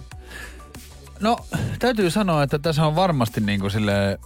[1.19, 1.38] No,
[1.80, 4.19] täytyy sanoa, että tässä on varmasti niin kuin sille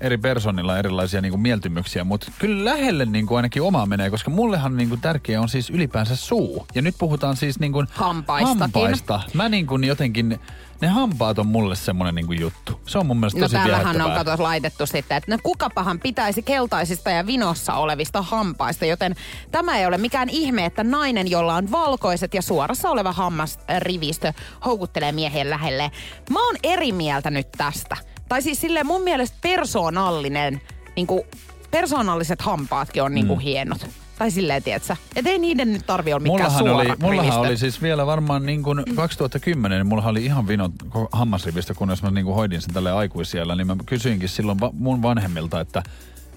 [0.00, 4.30] eri persoonilla erilaisia niin kuin mieltymyksiä, mutta kyllä lähelle niin kuin ainakin oma menee, koska
[4.30, 6.66] mullehan niin kuin tärkeä on siis ylipäänsä suu.
[6.74, 8.58] Ja nyt puhutaan siis niin kuin Hampaistakin.
[8.60, 9.20] hampaista.
[9.34, 10.40] Mä niin kuin jotenkin,
[10.80, 12.80] ne hampaat on mulle semmonen niin kuin juttu.
[12.86, 16.42] Se on mun mielestä No tosi täällähän on katos laitettu sitten, että no kukapahan pitäisi
[16.42, 19.14] keltaisista ja vinossa olevista hampaista, joten
[19.50, 24.32] tämä ei ole mikään ihme, että nainen, jolla on valkoiset ja suorassa oleva hammasrivistö,
[24.64, 25.90] houkuttelee miehen lähelle.
[26.30, 27.96] Mä oon eri mieltä nyt tästä.
[28.30, 30.60] Tai siis silleen mun mielestä persoonallinen,
[30.96, 31.22] niin kuin
[31.70, 33.86] persoonalliset hampaatkin on niin kuin hienot.
[34.18, 34.96] Tai silleen, tietsä.
[35.16, 37.40] Että ei niiden nyt tarvi olla mikään Mullahan suora oli, mullahan rivistö.
[37.40, 42.02] oli siis vielä varmaan niin kuin 2010, niin mullahan oli ihan vinot ko- hammasrivistä, kunnes
[42.02, 45.82] mä niin kuin hoidin sen tälle aikuisiellä, niin mä kysyinkin silloin va- mun vanhemmilta, että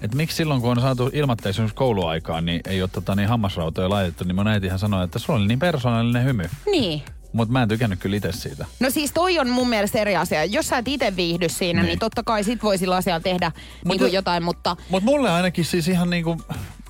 [0.02, 4.24] että miksi silloin, kun on saatu ilmatteisuus kouluaikaan, niin ei ole tota, niin hammasrautoja laitettu,
[4.24, 6.44] niin mun äitihän sanoi, että sulla oli niin persoonallinen hymy.
[6.70, 7.02] Niin.
[7.34, 8.66] Mutta mä en tykännyt kyllä itse siitä.
[8.80, 10.44] No siis toi on mun mielestä eri asia.
[10.44, 11.88] Jos sä et itse viihdy siinä, niin, Niin.
[11.88, 13.52] niin totta kai sit voi sillä asialla tehdä
[13.84, 16.36] Mut niin jotain, mutta Mutta mulle ainakin siis ihan niinku,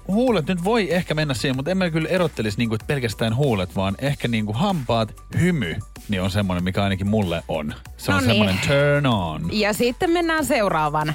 [0.08, 3.94] huulet nyt voi ehkä mennä siihen, mutta en mä kyllä erottelisi niinku, pelkästään huulet, vaan
[3.98, 5.76] ehkä niinku hampaat, hymy,
[6.08, 7.74] niin on semmoinen, mikä ainakin mulle on.
[7.96, 8.30] Se on No niin.
[8.30, 9.48] semmoinen turn on.
[9.52, 11.14] Ja sitten mennään seuraavan.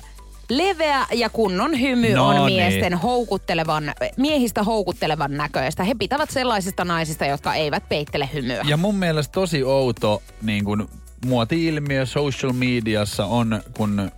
[0.49, 2.61] Leveä ja kunnon hymy No on niin.
[2.61, 5.83] miesten houkuttelevan, miehistä houkuttelevan näköistä.
[5.83, 8.61] He pitävät sellaisista naisista, jotka eivät peittele hymyä.
[8.67, 10.89] Ja mun mielestä tosi outo niin kun,
[11.25, 14.11] muoti-ilmiö social mediassa on, kun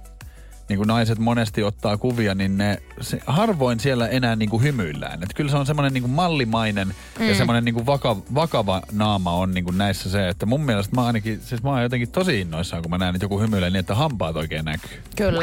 [0.72, 5.24] niin kun naiset monesti ottaa kuvia, niin ne se, harvoin siellä enää niin kuin hymyillään.
[5.24, 7.28] Et kyllä se on semmoinen niin kuin mallimainen mm.
[7.28, 10.96] ja semmoinen niin kuin vakava, vakava naama on niin kuin näissä se, että mun mielestä
[10.96, 13.80] mä ainakin, siis mä oon jotenkin tosi innoissaan, kun mä näen, että joku hymyilee niin,
[13.80, 15.02] että hampaat oikein näkyy.
[15.16, 15.42] Kyllä.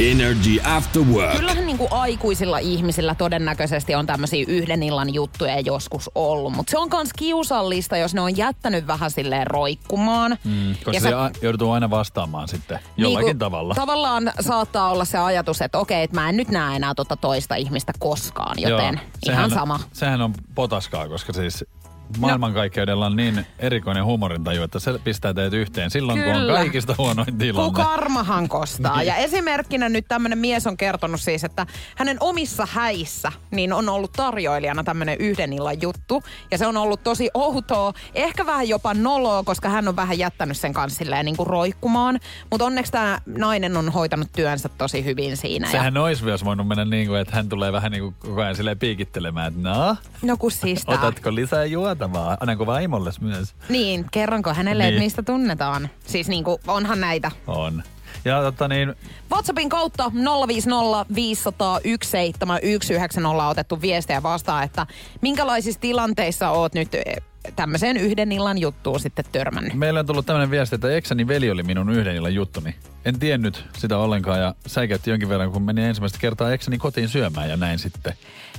[0.00, 1.36] Energy After Work.
[1.36, 6.78] Kyllähän niin kuin aikuisilla ihmisillä todennäköisesti on tämmöisiä yhden illan juttuja joskus ollut, mutta se
[6.78, 10.38] on myös kiusallista, jos ne on jättänyt vähän silleen roikkumaan.
[10.44, 13.74] Mm, koska Ja se sä- joutuu aina vastaamaan sitten jollakin Niinku, tavalla.
[13.74, 17.54] Tavallaan saattaa olla se ajatus, että okei, että mä en nyt näe enää tota toista
[17.54, 19.80] ihmistä koskaan, joten Joo, ihan sama.
[19.92, 21.64] Sehän on potaskaa, koska siis
[22.18, 26.54] maailmankaikkeudella on niin erikoinen huumorintaju, että se pistää teidät yhteen silloin, kun on Kyllä.
[26.54, 27.74] kaikista huonoin tilanne.
[27.74, 28.96] Kun karmahan kostaa.
[28.96, 29.06] Niin.
[29.06, 34.12] Ja esimerkkinä nyt tämmönen mies on kertonut siis, että hänen omissa häissä niin on ollut
[34.12, 36.22] tarjoilijana tämmönen yhden illan juttu.
[36.50, 40.56] Ja se on ollut tosi outoa, ehkä vähän jopa noloa, koska hän on vähän jättänyt
[40.56, 42.20] sen kanssa silleen niin kuin roikkumaan.
[42.50, 45.66] Mutta onneksi tämä nainen on hoitanut työnsä tosi hyvin siinä.
[45.66, 48.40] Ja, Sehän olisi myös voinut mennä niin kuin, että hän tulee vähän niin kuin koko
[48.40, 51.64] ajan silleen piikittelemään, että no, no kun siis otatko lisää
[52.00, 52.36] juotavaa?
[52.40, 53.54] Annanko vaimolles myös?
[53.68, 54.94] Niin, kerronko hänelle, Niin.
[54.94, 55.88] että mistä tunnetaan?
[56.06, 57.30] Siis niin kuin, onhan näitä.
[57.46, 57.82] On.
[58.24, 58.94] Ja totta niin,
[59.32, 60.12] WhatsAppin kautta
[60.46, 64.86] 050 500 1719 otettu viestejä vastaan, että
[65.20, 66.88] minkälaisissa tilanteissa oot nyt
[67.56, 69.74] tämmöiseen yhden illan juttuun sitten törmännyt.
[69.74, 72.74] meillä on tullut tämmöinen viesti, että eksäni veli oli minun yhden illan juttuni.
[73.04, 77.50] En tiennyt sitä ollenkaan ja säikäytti jonkin verran, kun menin ensimmäistä kertaa eksäni kotiin syömään
[77.50, 78.12] ja näin sitten.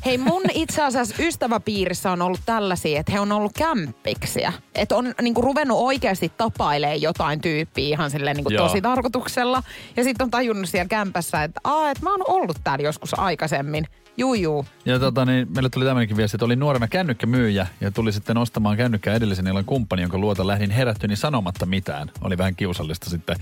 [0.05, 4.53] Hei, mun itse asiassa ystäväpiirissä on ollut tällaisia, että he on ollut kämppiksiä.
[4.75, 8.67] Että on niinku ruvennut oikeasti tapailee jotain tyyppiä ihan silleen niinku Joo.
[8.67, 9.63] tosi tarkoituksella.
[9.97, 13.87] Ja sitten on tajunnut siellä kämpässä, että aa, että mä oon ollut täällä joskus aikaisemmin.
[14.17, 14.65] Juu, juu.
[14.85, 18.77] Ja tota, niin, meille tuli tämmöinenkin viesti, että oli nuorena kännykkämyyjä ja tuli sitten ostamaan
[18.77, 22.11] kännykkää edellisen illan kumppani, jonka luota lähdin herättyni sanomatta mitään.
[22.21, 23.35] Oli vähän kiusallista sitten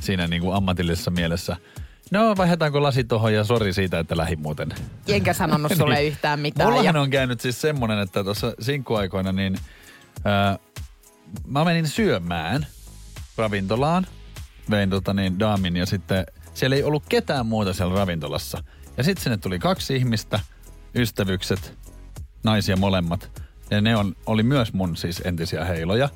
[0.00, 1.56] siinä niin kuin ammatillisessa mielessä.
[2.10, 4.68] No, vaihdetaanko lasi tohon ja sori siitä, että lähin muuten.
[5.08, 6.06] Enkä sanonut sulle Niin.
[6.08, 6.68] yhtään mitään.
[6.68, 7.00] Mullahan ja...
[7.00, 9.56] on käynyt siis semmonen, että tuossa sinkkuaikoina niin
[10.24, 10.58] ää,
[11.46, 12.66] mä menin syömään
[13.36, 14.06] ravintolaan,
[14.70, 18.64] vein tota niin daamin ja sitten siellä ei ollut ketään muuta siellä ravintolassa.
[18.96, 20.40] Ja sitten sinne tuli kaksi ihmistä,
[20.94, 21.78] ystävykset,
[22.44, 23.42] naisia molemmat.
[23.70, 26.08] Ja ne on, oli myös mun siis entisiä heiloja.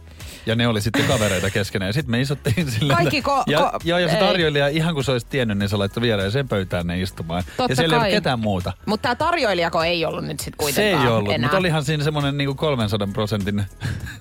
[0.46, 1.88] Ja ne oli sitten kavereita keskenään.
[1.88, 2.96] Ja sitten me isottiin silleen.
[2.96, 4.20] Kaikki ko- ja, ko- joo, ja se ei.
[4.26, 7.44] tarjoilija, ihan kun se olisi tiennyt, niin se laittoi viereiseen pöytään ne istumaan.
[7.56, 8.08] Totta ja siellä ei kai.
[8.08, 8.72] ollut ketään muuta.
[8.86, 11.46] Mutta tämä tarjoilijako ei ollut nyt sitten Se ei kuitenkaan ollut, enää.
[11.46, 13.64] mutta olihan siinä semmoinen niinku 300 prosentin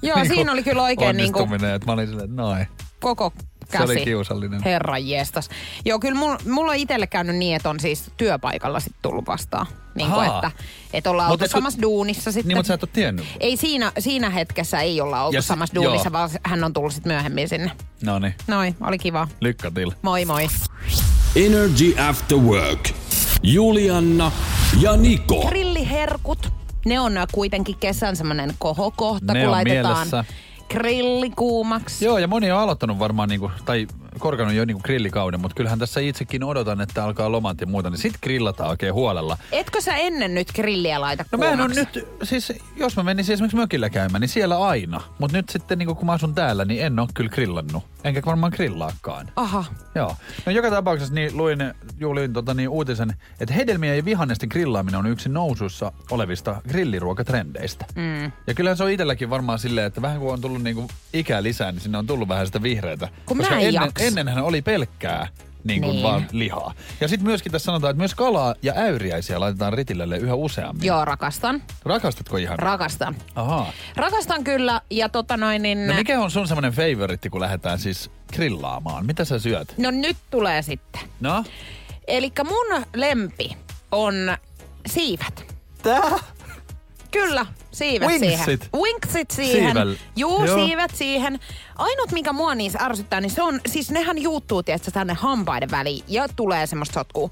[0.02, 2.68] Joo, siinä oli kyllä oikein niinku- onnistuminen, että mä olin silleen, noin.
[3.00, 3.34] koko
[3.72, 3.84] Se käsi.
[3.84, 4.64] oli kiusallinen.
[4.64, 5.50] Herran jestas.
[5.86, 9.66] Joo, kyllä mulla, mulla on itselle käynyt niin, että on siis työpaikalla sit tullut vastaan.
[9.96, 10.52] Niin kuin, että,
[10.94, 12.48] että ollaan oltu samassa duunissa sitten.
[12.48, 13.26] Niin, mutta sä et ole tiennyt.
[13.40, 16.14] Ei siinä, siinä hetkessä ei olla oltu Ja si- samassa duunissa, joo.
[16.14, 17.72] vaan hän on tullut sitten myöhemmin sinne.
[18.04, 19.28] No niin, Noin, oli kiva.
[19.42, 19.92] lykkä till.
[20.02, 20.48] Moi moi.
[21.36, 22.90] Energy After Work.
[23.44, 24.32] Julianna
[24.82, 25.46] ja Niko.
[25.48, 26.50] Grilliherkut,
[26.86, 30.26] ne on kuitenkin kesän semmoinen kohokohta, Ne kun on laitetaan mielessä.
[30.70, 32.06] Grilli kuumaksi.
[32.06, 33.88] Joo, ja moni on aloittanut varmaan, niinku, tai
[34.20, 37.98] korkannut jo niinku grillikauden, mutta kyllähän tässä itsekin odotan, että alkaa lomat ja muuta, niin
[37.98, 39.38] sit grillataan oikein huolella.
[39.52, 43.34] Etkö sä ennen nyt grilliä laita No mä en on nyt, siis jos mä menisin
[43.34, 45.02] esimerkiksi mökillä käymään, niin siellä aina.
[45.20, 47.84] Mutta nyt sitten niin kun mä asun täällä, niin en ole kyllä grillannut.
[48.04, 49.32] Enkä varmaan grillaakaan.
[49.36, 49.66] Aha.
[49.96, 50.16] Joo.
[50.46, 55.08] No joka tapauksessa niin luin, luin tota, niin uutisen, että hedelmien ja vihannesten grillaaminen on
[55.08, 57.86] yksi nousussa olevista grilliruokatrendeistä.
[57.96, 58.32] Mm.
[58.48, 61.72] Ja kyllähän se on itselläkin varmaan silleen, että vähän kun on tullut niinku ikää lisää,
[61.72, 63.10] niin sinne on tullut vähän sitä vihreätä.
[63.26, 64.05] Kun Koska mä en ennen, jaksa.
[64.08, 65.28] Ennenhän oli pelkkää
[65.64, 66.04] niin kuin Niin.
[66.04, 66.74] vaan lihaa.
[67.02, 70.86] Ja sitten myöskin tässä sanotaan, että myös kalaa ja äyriäisiä laitetaan ritillelle yhä useammin.
[70.88, 71.64] Joo, rakastan.
[71.86, 72.60] Rakastatko ihan?
[72.60, 73.16] Rakastan.
[73.36, 73.72] Ahaa.
[73.96, 75.88] Rakastan kyllä, ja tota noin niin...
[75.88, 79.06] No mikä on sun semmoinen favoritti, kun lähdetään siis grillaamaan?
[79.06, 79.74] Mitä sä syöt?
[79.78, 81.02] No nyt tulee sitten.
[81.20, 81.44] No?
[82.08, 83.58] Eli mun lempi
[83.92, 84.14] on
[84.88, 85.56] siivet.
[85.84, 86.02] Tää?
[87.24, 88.30] Kyllä, siivet Wingsit.
[88.46, 88.60] siihen.
[88.76, 89.76] Wingsit siihen.
[89.78, 90.66] Siivel- Juu, Joo.
[90.66, 91.40] siivet siihen.
[91.76, 96.04] Ainut, mikä mua niissä ärsyttää, niin se on, siis nehän juuttuu, tietysti, tänne hampaiden väliin
[96.08, 97.30] ja tulee semmoista sotkua.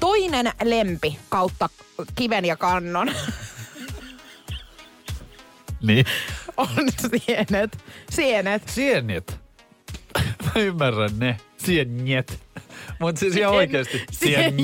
[0.00, 1.68] Toinen lempi kautta
[2.14, 3.10] kiven ja kannon
[5.82, 6.06] Niin.
[6.56, 6.68] on
[7.26, 7.78] sienet.
[8.10, 8.62] Sienet.
[8.68, 9.40] Sienjet.
[10.44, 11.36] Mä ymmärrän ne.
[11.56, 12.38] Sienjet.
[12.98, 14.04] Mutta siis ihan oikeesti.
[14.10, 14.54] Sienet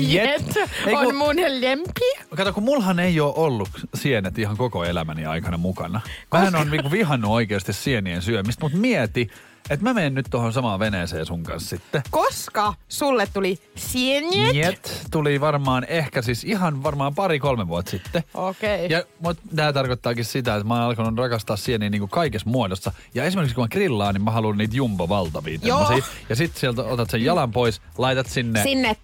[0.87, 2.01] Ei, on kun- mun lempi.
[2.35, 6.01] Kato, kun mulhan ei ole ollut sienet ihan koko elämäni aikana mukana.
[6.31, 9.29] Mähän on niinku vihannut oikeasti sienien syömistä, mutta mieti,
[9.69, 12.01] että mä menen nyt tuohon samaan veneeseen sun kanssa sitten.
[12.11, 14.53] Koska sulle tuli sienet.
[14.53, 18.23] Njet tuli varmaan ehkä siis ihan varmaan pari-kolme vuotta sitten.
[18.33, 18.87] Okei.
[18.89, 22.91] Ja mut tää tarkoittaakin sitä, että mä oon alkanut rakastaa sieniä niinku kaikessa muodossa.
[23.13, 25.85] Ja esimerkiksi kun mä grillaan, niin mä haluan niitä jumbo-valtavia Joo.
[25.85, 26.11] tämmösiä.
[26.29, 28.63] Ja sit sieltä otat sen jalan pois, laitat sinne.
[28.63, 28.95] Sinne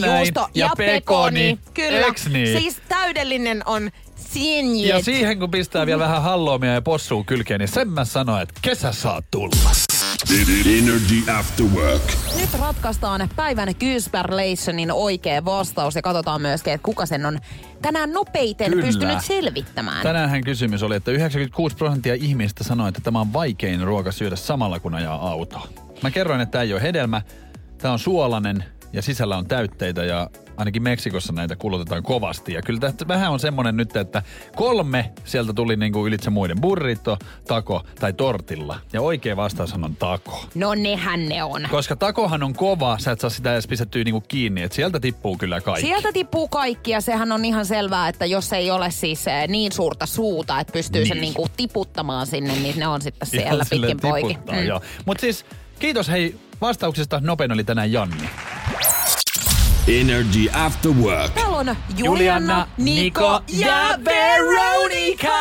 [0.00, 0.18] näin.
[0.18, 1.00] juusto ja, Ja pekoni.
[1.00, 1.58] pekoni.
[1.74, 2.06] Kyllä.
[2.32, 2.60] Niin?
[2.60, 3.90] Siis täydellinen on
[4.22, 4.88] sienjet.
[4.88, 8.54] Ja siihen kun pistää vielä vähän halloumia ja possuu kylkeen, niin sen mä sanoin, että
[8.62, 9.70] kesä saa tulla.
[10.78, 12.02] Energy After Work.
[12.40, 17.38] Nyt ratkaistaan päivän Kyysperlationin oikea vastaus ja katsotaan myöskin, että kuka sen on
[17.82, 18.86] tänään nopeiten Kyllä.
[18.86, 20.02] pystynyt selvittämään.
[20.02, 24.80] Tänäänhän kysymys oli, että 96 prosenttia ihmistä sanoi, että tämä on vaikein ruoka syödä samalla
[24.80, 25.68] kun ajaa autoa.
[26.02, 27.22] Mä kerroin, että tämä ei ole hedelmä,
[27.78, 32.52] tämä on suolainen ja sisällä on täytteitä ja ainakin Meksikossa näitä kulutetaan kovasti.
[32.52, 34.22] Ja kyllä tästä vähän on semmonen nyt, että
[34.56, 36.60] kolme sieltä tuli niinku ylitse muiden.
[36.60, 38.78] Burrito, taco tai tortilla.
[38.92, 40.44] Ja oikea vastaus on taco.
[40.54, 41.66] No nehän ne on.
[41.70, 45.36] Koska takohan on kova, sä et saa sitä edes pistettyä niinku kiinni, että sieltä tippuu
[45.38, 45.86] kyllä kaikki.
[45.86, 49.72] Sieltä tippuu kaikki ja sehän on ihan selvää, että jos ei ole siis eh, niin
[49.72, 51.08] suurta suuta, että pystyy niin.
[51.08, 51.22] sen Niin.
[51.22, 54.28] niinku tiputtamaan sinne, niin ne on sitten siellä pitkin poikin.
[54.28, 54.80] tiputtaa, joo.
[55.06, 55.44] Mut siis
[55.78, 57.20] kiitos hei vastauksesta.
[57.24, 58.28] Nopein oli tänään Janni.
[59.88, 61.34] Energy After Work.
[61.34, 65.38] Täällä on Juliana, Juliana, Niko Niko ja Veronika!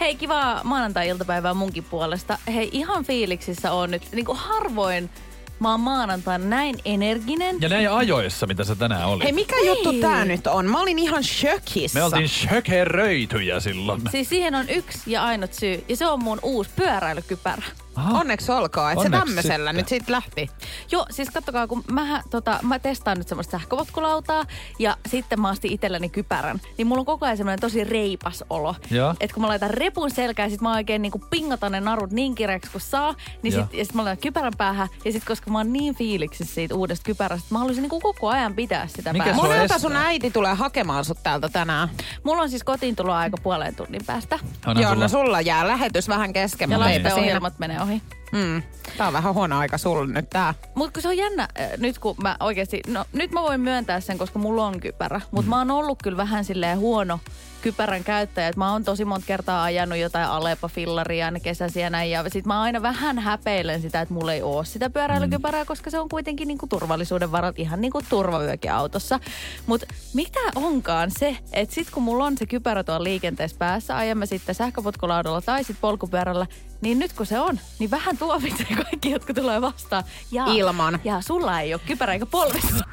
[0.00, 2.38] Hei, kivaa maanantai-iltapäivää munkin puolesta.
[2.54, 4.02] Hei, ihan fiiliksissä on nyt.
[4.12, 5.10] Niin kuin harvoin
[5.58, 7.56] mä oon maanantaina näin energinen.
[7.60, 9.24] Ja näin ajoissa, mitä sä tänään olit.
[9.24, 10.66] Hei, mikä juttu tää nyt on?
[10.66, 11.98] Mä olin ihan shökissä.
[11.98, 14.02] Me oltiin shökeröityjä silloin.
[14.10, 17.62] Siis siihen on yksi ja ainut syy, ja se on mun uusi pyöräilykypärä.
[17.96, 18.18] Aha.
[18.18, 19.76] Onneksi olkoon, että se tämmöisellä sitten.
[19.76, 20.50] nyt sit lähti.
[20.90, 24.44] Joo, siis kattokaa, kun mä, tota, mä testaan nyt semmoista sähköpotkulautaa
[24.78, 28.74] ja sitten mä astin itselläni kypärän, niin mulla on koko ajan semmoinen tosi reipas olo.
[29.20, 32.70] Että kun mä laitan repun selkään, sit mä oikein niinku pingotan ne narut niin kireeksi
[32.72, 35.72] kuin saa, niin sit, ja sit mä laitan kypärän päähän, ja sit koska mä oon
[35.72, 39.78] niin fiiliksissä siitä uudesta kypärästä, mä haluaisin niinku koko ajan pitää sitä Mikä on Monelta
[39.78, 41.88] sun äiti tulee hakemaan sut täältä tänään.
[42.24, 44.38] Mulla on siis kotiin tulo aika puolen tunnin päästä.
[44.66, 46.70] Joo, sulla- no sulla jää lähetys vähän kesken.
[46.70, 47.08] Ja mutta siinä.
[47.08, 48.02] laiteohjelmat menee ohi.
[48.32, 48.62] Mm.
[48.96, 50.54] Tää on vähän huono aika sulle nyt tää.
[50.74, 54.00] Mutta kun se on jännä, äh, nyt kun mä oikeasti, no nyt mä voin myöntää
[54.00, 55.20] sen, koska mulla on kypärä.
[55.30, 57.20] Mutta mä oon ollut kyllä vähän silleen huono
[57.62, 58.52] kypärän käyttäjä.
[58.56, 62.10] Mä oon tosi monta kertaa ajanut jotain Alepa-fillaria aina kesäisiä näin.
[62.10, 65.98] Ja sit mä aina vähän häpeilen sitä, että mulla ei oo sitä pyöräilykypärää, koska se
[65.98, 69.20] on kuitenkin niinku turvallisuuden varat ihan niinku turvavyökin autossa.
[69.66, 74.26] Mutta mitä onkaan se, että sit kun mulla on se kypärä tuolla liikenteessä päässä, ajamme
[74.26, 76.46] sitten sähköpotkulaudalla tai sitten polkupyörällä,
[76.80, 80.04] niin nyt kun se on, niin vähän tuomitsee kaikki, jotka tulee vastaan.
[80.30, 81.00] Ja, Ilman.
[81.04, 82.84] Ja sulla ei ole kypärä eikä polvista.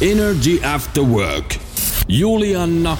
[0.00, 1.54] Energy After Work.
[2.08, 2.96] Julianna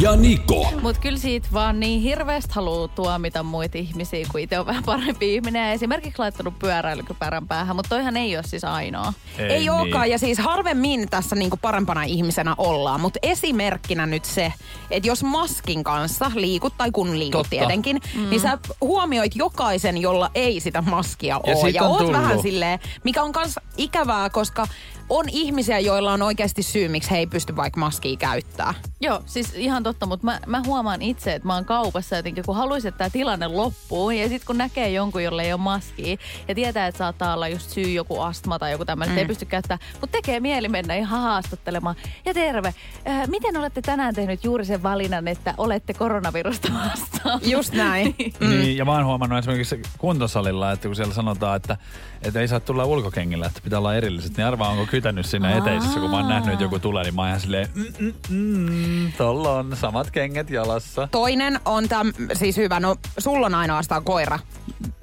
[0.00, 0.72] ja Niko.
[0.82, 5.34] Mut kyllä siitä vaan niin hirveästi haluaa tuomita muita ihmisiä, kun itse on vähän parempi
[5.34, 5.66] ihminen.
[5.66, 9.12] Ja esimerkiksi laittanut pyöräilykypärän päähän, mutta toihan ei ole siis ainoa.
[9.38, 9.70] Ei, ei niin.
[9.70, 13.00] olekaan, ja siis harvemmin tässä niinku parempana ihmisenä ollaan.
[13.00, 14.52] Mutta esimerkkinä nyt se,
[14.90, 17.50] että jos maskin kanssa liikut, tai kun liikut Totta.
[17.50, 18.30] tietenkin, mm.
[18.30, 21.70] niin sä huomioit jokaisen, jolla ei sitä maskia Ja ole.
[21.70, 22.12] Ja on oot tullut.
[22.12, 24.66] vähän silleen, mikä on kans ikävää, koska
[25.08, 28.74] on ihmisiä, joilla on oikeasti syy, miksi he ei pysty vaikka maskia käyttää.
[29.00, 32.56] Joo, siis ihan totta, mutta mä, mä huomaan itse, että mä oon kaupassa jotenkin, kun
[32.56, 34.10] haluaisin, että tämä tilanne loppuu.
[34.10, 36.16] Ja sitten kun näkee jonkun, jolle ei ole maskia
[36.48, 39.18] ja tietää, että saattaa olla just syy joku astma tai joku tämmöinen, mm.
[39.18, 41.96] ei pysty käyttämään, mutta tekee mieli mennä ihan haastattelemaan.
[42.24, 42.74] Ja terve,
[43.08, 47.40] äh, miten olette tänään tehnyt juuri sen valinnan, että olette koronavirusta vastaan?
[47.42, 48.14] Just näin.
[48.40, 48.48] Mm.
[48.48, 51.76] Niin, ja mä oon huomannut esimerkiksi kuntosalilla, että kun siellä sanotaan, että,
[52.22, 56.00] että ei saa tulla ulkokengillä, että pitää olla erilliset, niin arvaa onko kytänyt siinä eteisessä,
[56.00, 59.12] kun mä oon nähnyt, että joku tulee, niin mä oon ihan silleen, mm, mm, mm,
[59.18, 61.08] tolla on samat kengät jalassa.
[61.10, 64.38] Toinen on täm, siis hyvä, no sulla on ainoastaan koira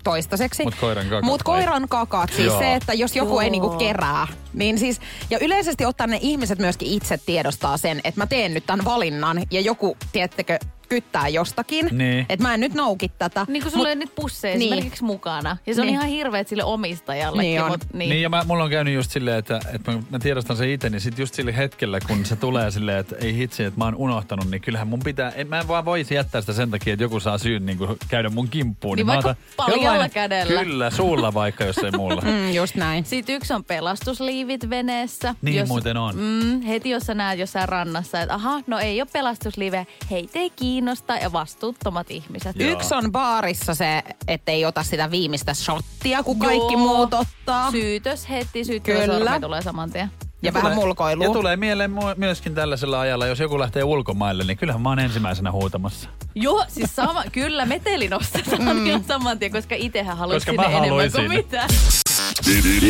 [0.04, 0.64] toistaiseksi.
[0.64, 2.60] Mut koiran kakat Mut koiran kakat, siis Joo.
[2.60, 3.42] se, että jos joku Joo.
[3.42, 8.22] ei niinku kerää, niin siis, ja yleisesti ottaen ne ihmiset myöskin itse tiedostaa sen, että
[8.22, 10.60] mä teen nyt tämän valinnan, ja joku, tiettekö,
[10.96, 12.26] kyttää jostakin, Niin.
[12.30, 13.46] että mä en nyt nouki tätä.
[13.50, 14.74] Niin kuin sulla ei niitä pusseja Niin.
[14.74, 15.58] esimerkiksi mukana.
[15.68, 15.94] Ja se on Niin.
[15.96, 17.50] ihan hirveet sille omistajallekin.
[17.50, 17.72] Niin on.
[17.72, 18.10] Mut, Niin.
[18.10, 20.90] niin, ja mä, mulla on käynyt just silleen, että, että mä, mä tiedostan sen itse,
[20.90, 23.96] niin sit just sillä hetkellä, kun se tulee silleen, että ei hitsi, että mä oon
[23.96, 27.04] unohtanut, niin kyllähän mun pitää, en, mä en vaan voisi jättää sitä sen takia, että
[27.04, 28.96] joku saa syyn niin kuin käydä mun kimppuun.
[28.96, 30.64] Niin mä vaikka otan paljalla jollain- kädellä.
[30.64, 32.22] Kyllä, suulla vaikka, jos ei mulla.
[32.36, 33.06] Mm, just näin.
[33.06, 35.36] Sitten yksi on pelastusliivit veneessä.
[35.42, 36.16] Niin muuten on.
[36.16, 40.50] Mm, heti jos sä näet jossain rannassa, että aha, no ei ole pelastuslive, heitä ei
[40.86, 42.56] kiinnosta ja vastuuttomat ihmiset.
[42.60, 42.72] Joo.
[42.72, 46.78] Yksi on baarissa se, ettei ota sitä viimeistä shottia, kun kaikki Joo.
[46.78, 47.72] muut ottaa.
[47.72, 49.08] Syytös heti, syyttöä
[49.42, 50.12] tulee saman tien.
[50.42, 51.26] ja vähän tulee- mulkoilua.
[51.26, 55.52] Ja tulee mieleen myöskin tällaisella ajalla, jos joku lähtee ulkomaille, niin kyllähän mä oon ensimmäisenä
[55.52, 56.10] huutamassa.
[56.36, 58.86] Joo, siis sama, kyllä meteli nostetaan mm.
[58.86, 61.26] ihan saman tien, koska itsehän haluat Koska sinne mä enemmän haluaisin.
[61.26, 61.70] kuin mitään.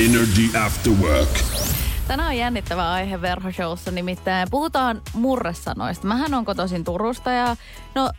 [0.05, 1.29] Energy After Work.
[2.07, 6.07] Tänään on jännittävä aihe Verhoshowssa, nimittäin puhutaan murresanoista.
[6.07, 7.55] Mähän on kotoisin Turusta ja
[7.95, 8.11] no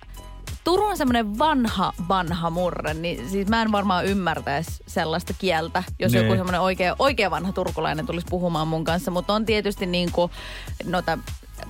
[0.65, 6.13] Turun on semmoinen vanha, vanha murre, niin siis mä en varmaan ymmärtäisi sellaista kieltä, jos
[6.13, 6.25] Niin.
[6.25, 9.11] joku semmoinen oikea, oikea vanha turkulainen tulisi puhumaan mun kanssa.
[9.11, 10.33] Mutta on tietysti niin kuin,
[10.85, 11.19] no tää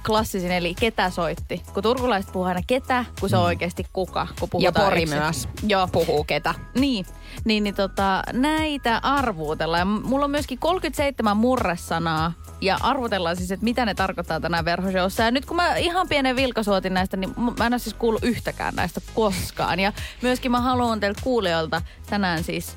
[0.07, 1.63] klassisin, eli ketä soitti.
[1.75, 5.11] Kun turkulaiset puhuu aina ketä, kun se on oikeasti kuka, kun ja puhutaan Pori eikö
[5.11, 5.19] se?
[5.19, 5.89] myös Joo.
[5.93, 6.55] puhuu ketä.
[6.75, 7.07] Niin,
[7.45, 9.79] niin, niin tota, näitä arvuutellaan.
[9.79, 15.23] Ja mulla on myöskin 37 murresanaa ja arvutellaan siis, että mitä ne tarkoittaa tänään verhoshowssa.
[15.23, 18.75] Ja nyt kun mä ihan pienen vilkasuotin näistä, niin mä en ole siis kuullut yhtäkään
[18.75, 19.81] näistä koskaan.
[19.81, 19.93] Ja
[20.23, 22.77] myöskin mä haluan teiltä kuulijoilta tänään siis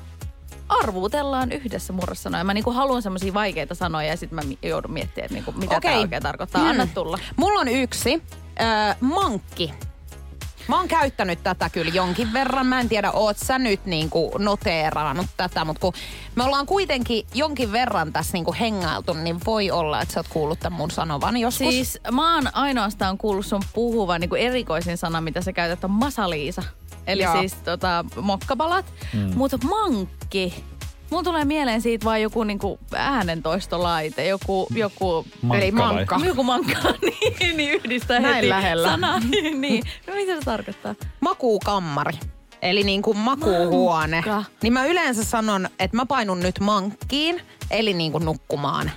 [0.70, 2.44] arvuutellaan yhdessä murresanoja.
[2.44, 5.90] Mä niinku haluan semmoisia vaikeita sanoja ja sitten mä joudun miettimään, että niinku, mitä Okei.
[5.90, 6.68] tämä oikein tarkoittaa.
[6.68, 7.18] Anna tulla.
[7.36, 8.22] Mulla on yksi.
[8.60, 9.74] Äh, mankki.
[10.68, 12.66] Mä oon käyttänyt tätä kyllä jonkin verran.
[12.66, 15.92] Mä en tiedä, oot sä nyt niinku noteeraanut tätä, mutta kun
[16.34, 20.60] me ollaan kuitenkin jonkin verran tässä niinku hengailtu, niin voi olla, että sä oot kuullut
[20.60, 21.68] tämän mun sanovan joskus.
[21.68, 25.90] Siis mä oon ainoastaan kuullut sun puhuvan niin kuin erikoisin sana, mitä sä käytät, on
[25.90, 26.62] masaliisa.
[27.10, 27.38] Eli Joo.
[27.40, 28.86] siis tota, mokkapalat.
[29.14, 29.32] Mm.
[29.34, 30.64] Mutta mankki.
[31.10, 35.94] Mun tulee mieleen siitä vaan joku niinku äänentoistolaite, joku, joku, Mankka Eli vai?
[35.94, 36.20] mankka.
[36.24, 38.88] joku mankka, niin, niin yhdistää Näin heti lähellä.
[38.88, 39.18] sana.
[39.60, 40.94] niin, no mitä se tarkoittaa?
[41.20, 42.18] Makuukammari.
[42.62, 44.22] Eli niin kuin makuuhuone.
[44.26, 44.44] Mankka.
[44.62, 47.40] Niin mä yleensä sanon, että mä painun nyt mankkiin,
[47.70, 48.90] eli niin kuin nukkumaan.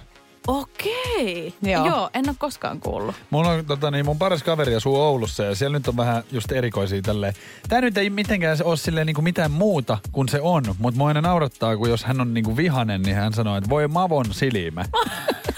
[0.48, 1.54] Okei.
[1.62, 1.86] Joo.
[1.86, 3.16] Joo, en ole koskaan kuullut.
[3.30, 6.52] Mulla on tota, niin mun paras kaveri asuu Oulussa ja siellä nyt on vähän just
[6.52, 7.34] erikoisia tälleen.
[7.70, 10.98] Tää nyt ei mitenkään se ole silleen niin kuin mitään muuta kuin se on, mutta
[10.98, 13.88] mua aina naurattaa, kun jos hän on niin kuin vihanen, niin hän sanoo, että voi
[13.88, 14.86] mavon silimä.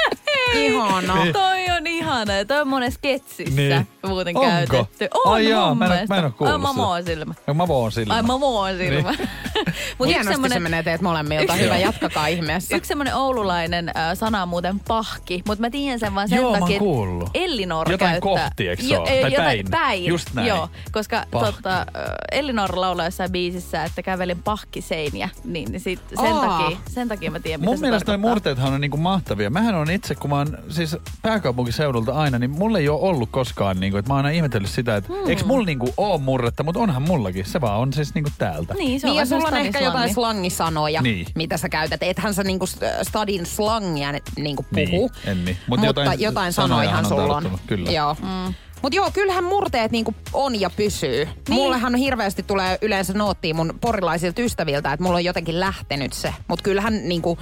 [0.56, 1.16] Ihana.
[1.24, 1.34] Niin.
[1.34, 2.34] Toi on ihana.
[2.34, 3.88] ja Toi on monessa sketsissä Niin.
[4.08, 4.50] muuten Onko?
[4.50, 5.08] käytetty.
[5.26, 6.74] On Ai jaa, mun mä en mä en oo kuullut Ai, sitä.
[6.74, 7.34] Mamo silmä.
[7.48, 8.14] No mavo on silmä.
[8.14, 9.12] Ai Mamo on silmä.
[9.12, 9.30] Niin.
[10.00, 11.54] Mut Hienosti semmonen, se menee teet molemmilta.
[11.54, 12.76] Yksi- Hyvä, jatkakaa ihmeessä.
[12.76, 16.52] yksi semmonen oululainen äh, sana on muuten pahki, mutta mä tiedän sen vaan sen Joo,
[16.52, 17.32] mä takia, että.
[17.34, 18.46] Ellinor Jotain käyttää.
[18.46, 19.66] kohti, eikö ei, Tai jotain päin.
[19.72, 20.06] päin.
[20.06, 20.48] Just näin.
[20.48, 21.52] Joo, koska Pahki.
[21.56, 21.86] tota, äh,
[22.32, 26.60] Ellinor laulaa jossain biisissä, että kävelin pahkiseiniä, niin, niin sit, sen, Aa.
[26.62, 28.30] takia, sen takia mä tiedän, mitä Mun mielestä tarkoittaa.
[28.32, 29.50] murteethan on niinku mahtavia.
[29.50, 33.80] Mähän on itse, kun mä oon siis pääkaupunkiseudulta aina, niin mulla ei ole ollut koskaan,
[33.80, 35.30] niinku, että mä oon aina ihmetellyt sitä, että hmm.
[35.30, 37.46] eikö mulla niinku oo murretta, mutta onhan mullakin.
[37.46, 38.74] Se vaan on siis niinku täältä.
[38.74, 39.86] Niin, se on Niin ja sulla on ehkä slangi.
[39.86, 41.26] jotain slangisanoja, Niin.
[41.36, 42.04] mitä sä käytät.
[42.04, 45.12] Ethän sä niinku st- stadin slangia niinku Niin, puhu.
[45.26, 45.58] en niin.
[45.68, 47.60] Mut Mutta jotain jotain, jotain sanojahan sulla on.
[47.68, 47.92] kyllä.
[47.92, 48.16] Joo.
[48.22, 48.54] Mm.
[48.82, 51.26] Mutta joo, kyllähän murteet niinku on ja pysyy.
[51.26, 51.36] Niin.
[51.50, 56.34] Mullehan hirveästi tulee yleensä noottia mun porilaisilta ystäviltä, että mulla on jotenkin lähtenyt se.
[56.48, 57.38] Mutta kyllähän niinku,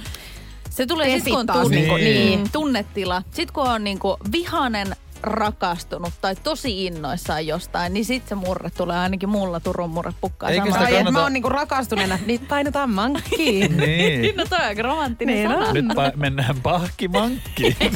[0.76, 1.94] Se tulee Te sitten kun on tunne, niin.
[2.04, 2.50] niin.
[2.52, 3.22] tunnetila.
[3.30, 8.98] Sitten kun on niinku vihanen, rakastunut tai tosi innoissaan jostain, niin sit se murre tulee
[8.98, 10.88] ainakin mulla Turun murre pukkaa Eikö samalla.
[10.88, 13.76] kannata- mä oon niinku rakastuneena, niin painetaan mankkiin.
[13.86, 14.36] Niin.
[14.36, 15.66] No toi on aika romanttinen Niin sana.
[15.68, 15.74] on.
[15.74, 17.76] Nyt pa- mennään pahkimankkiin.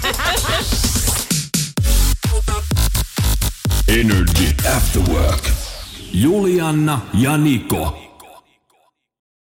[3.89, 5.43] Energy After Work.
[6.13, 8.08] Julianna ja Niko.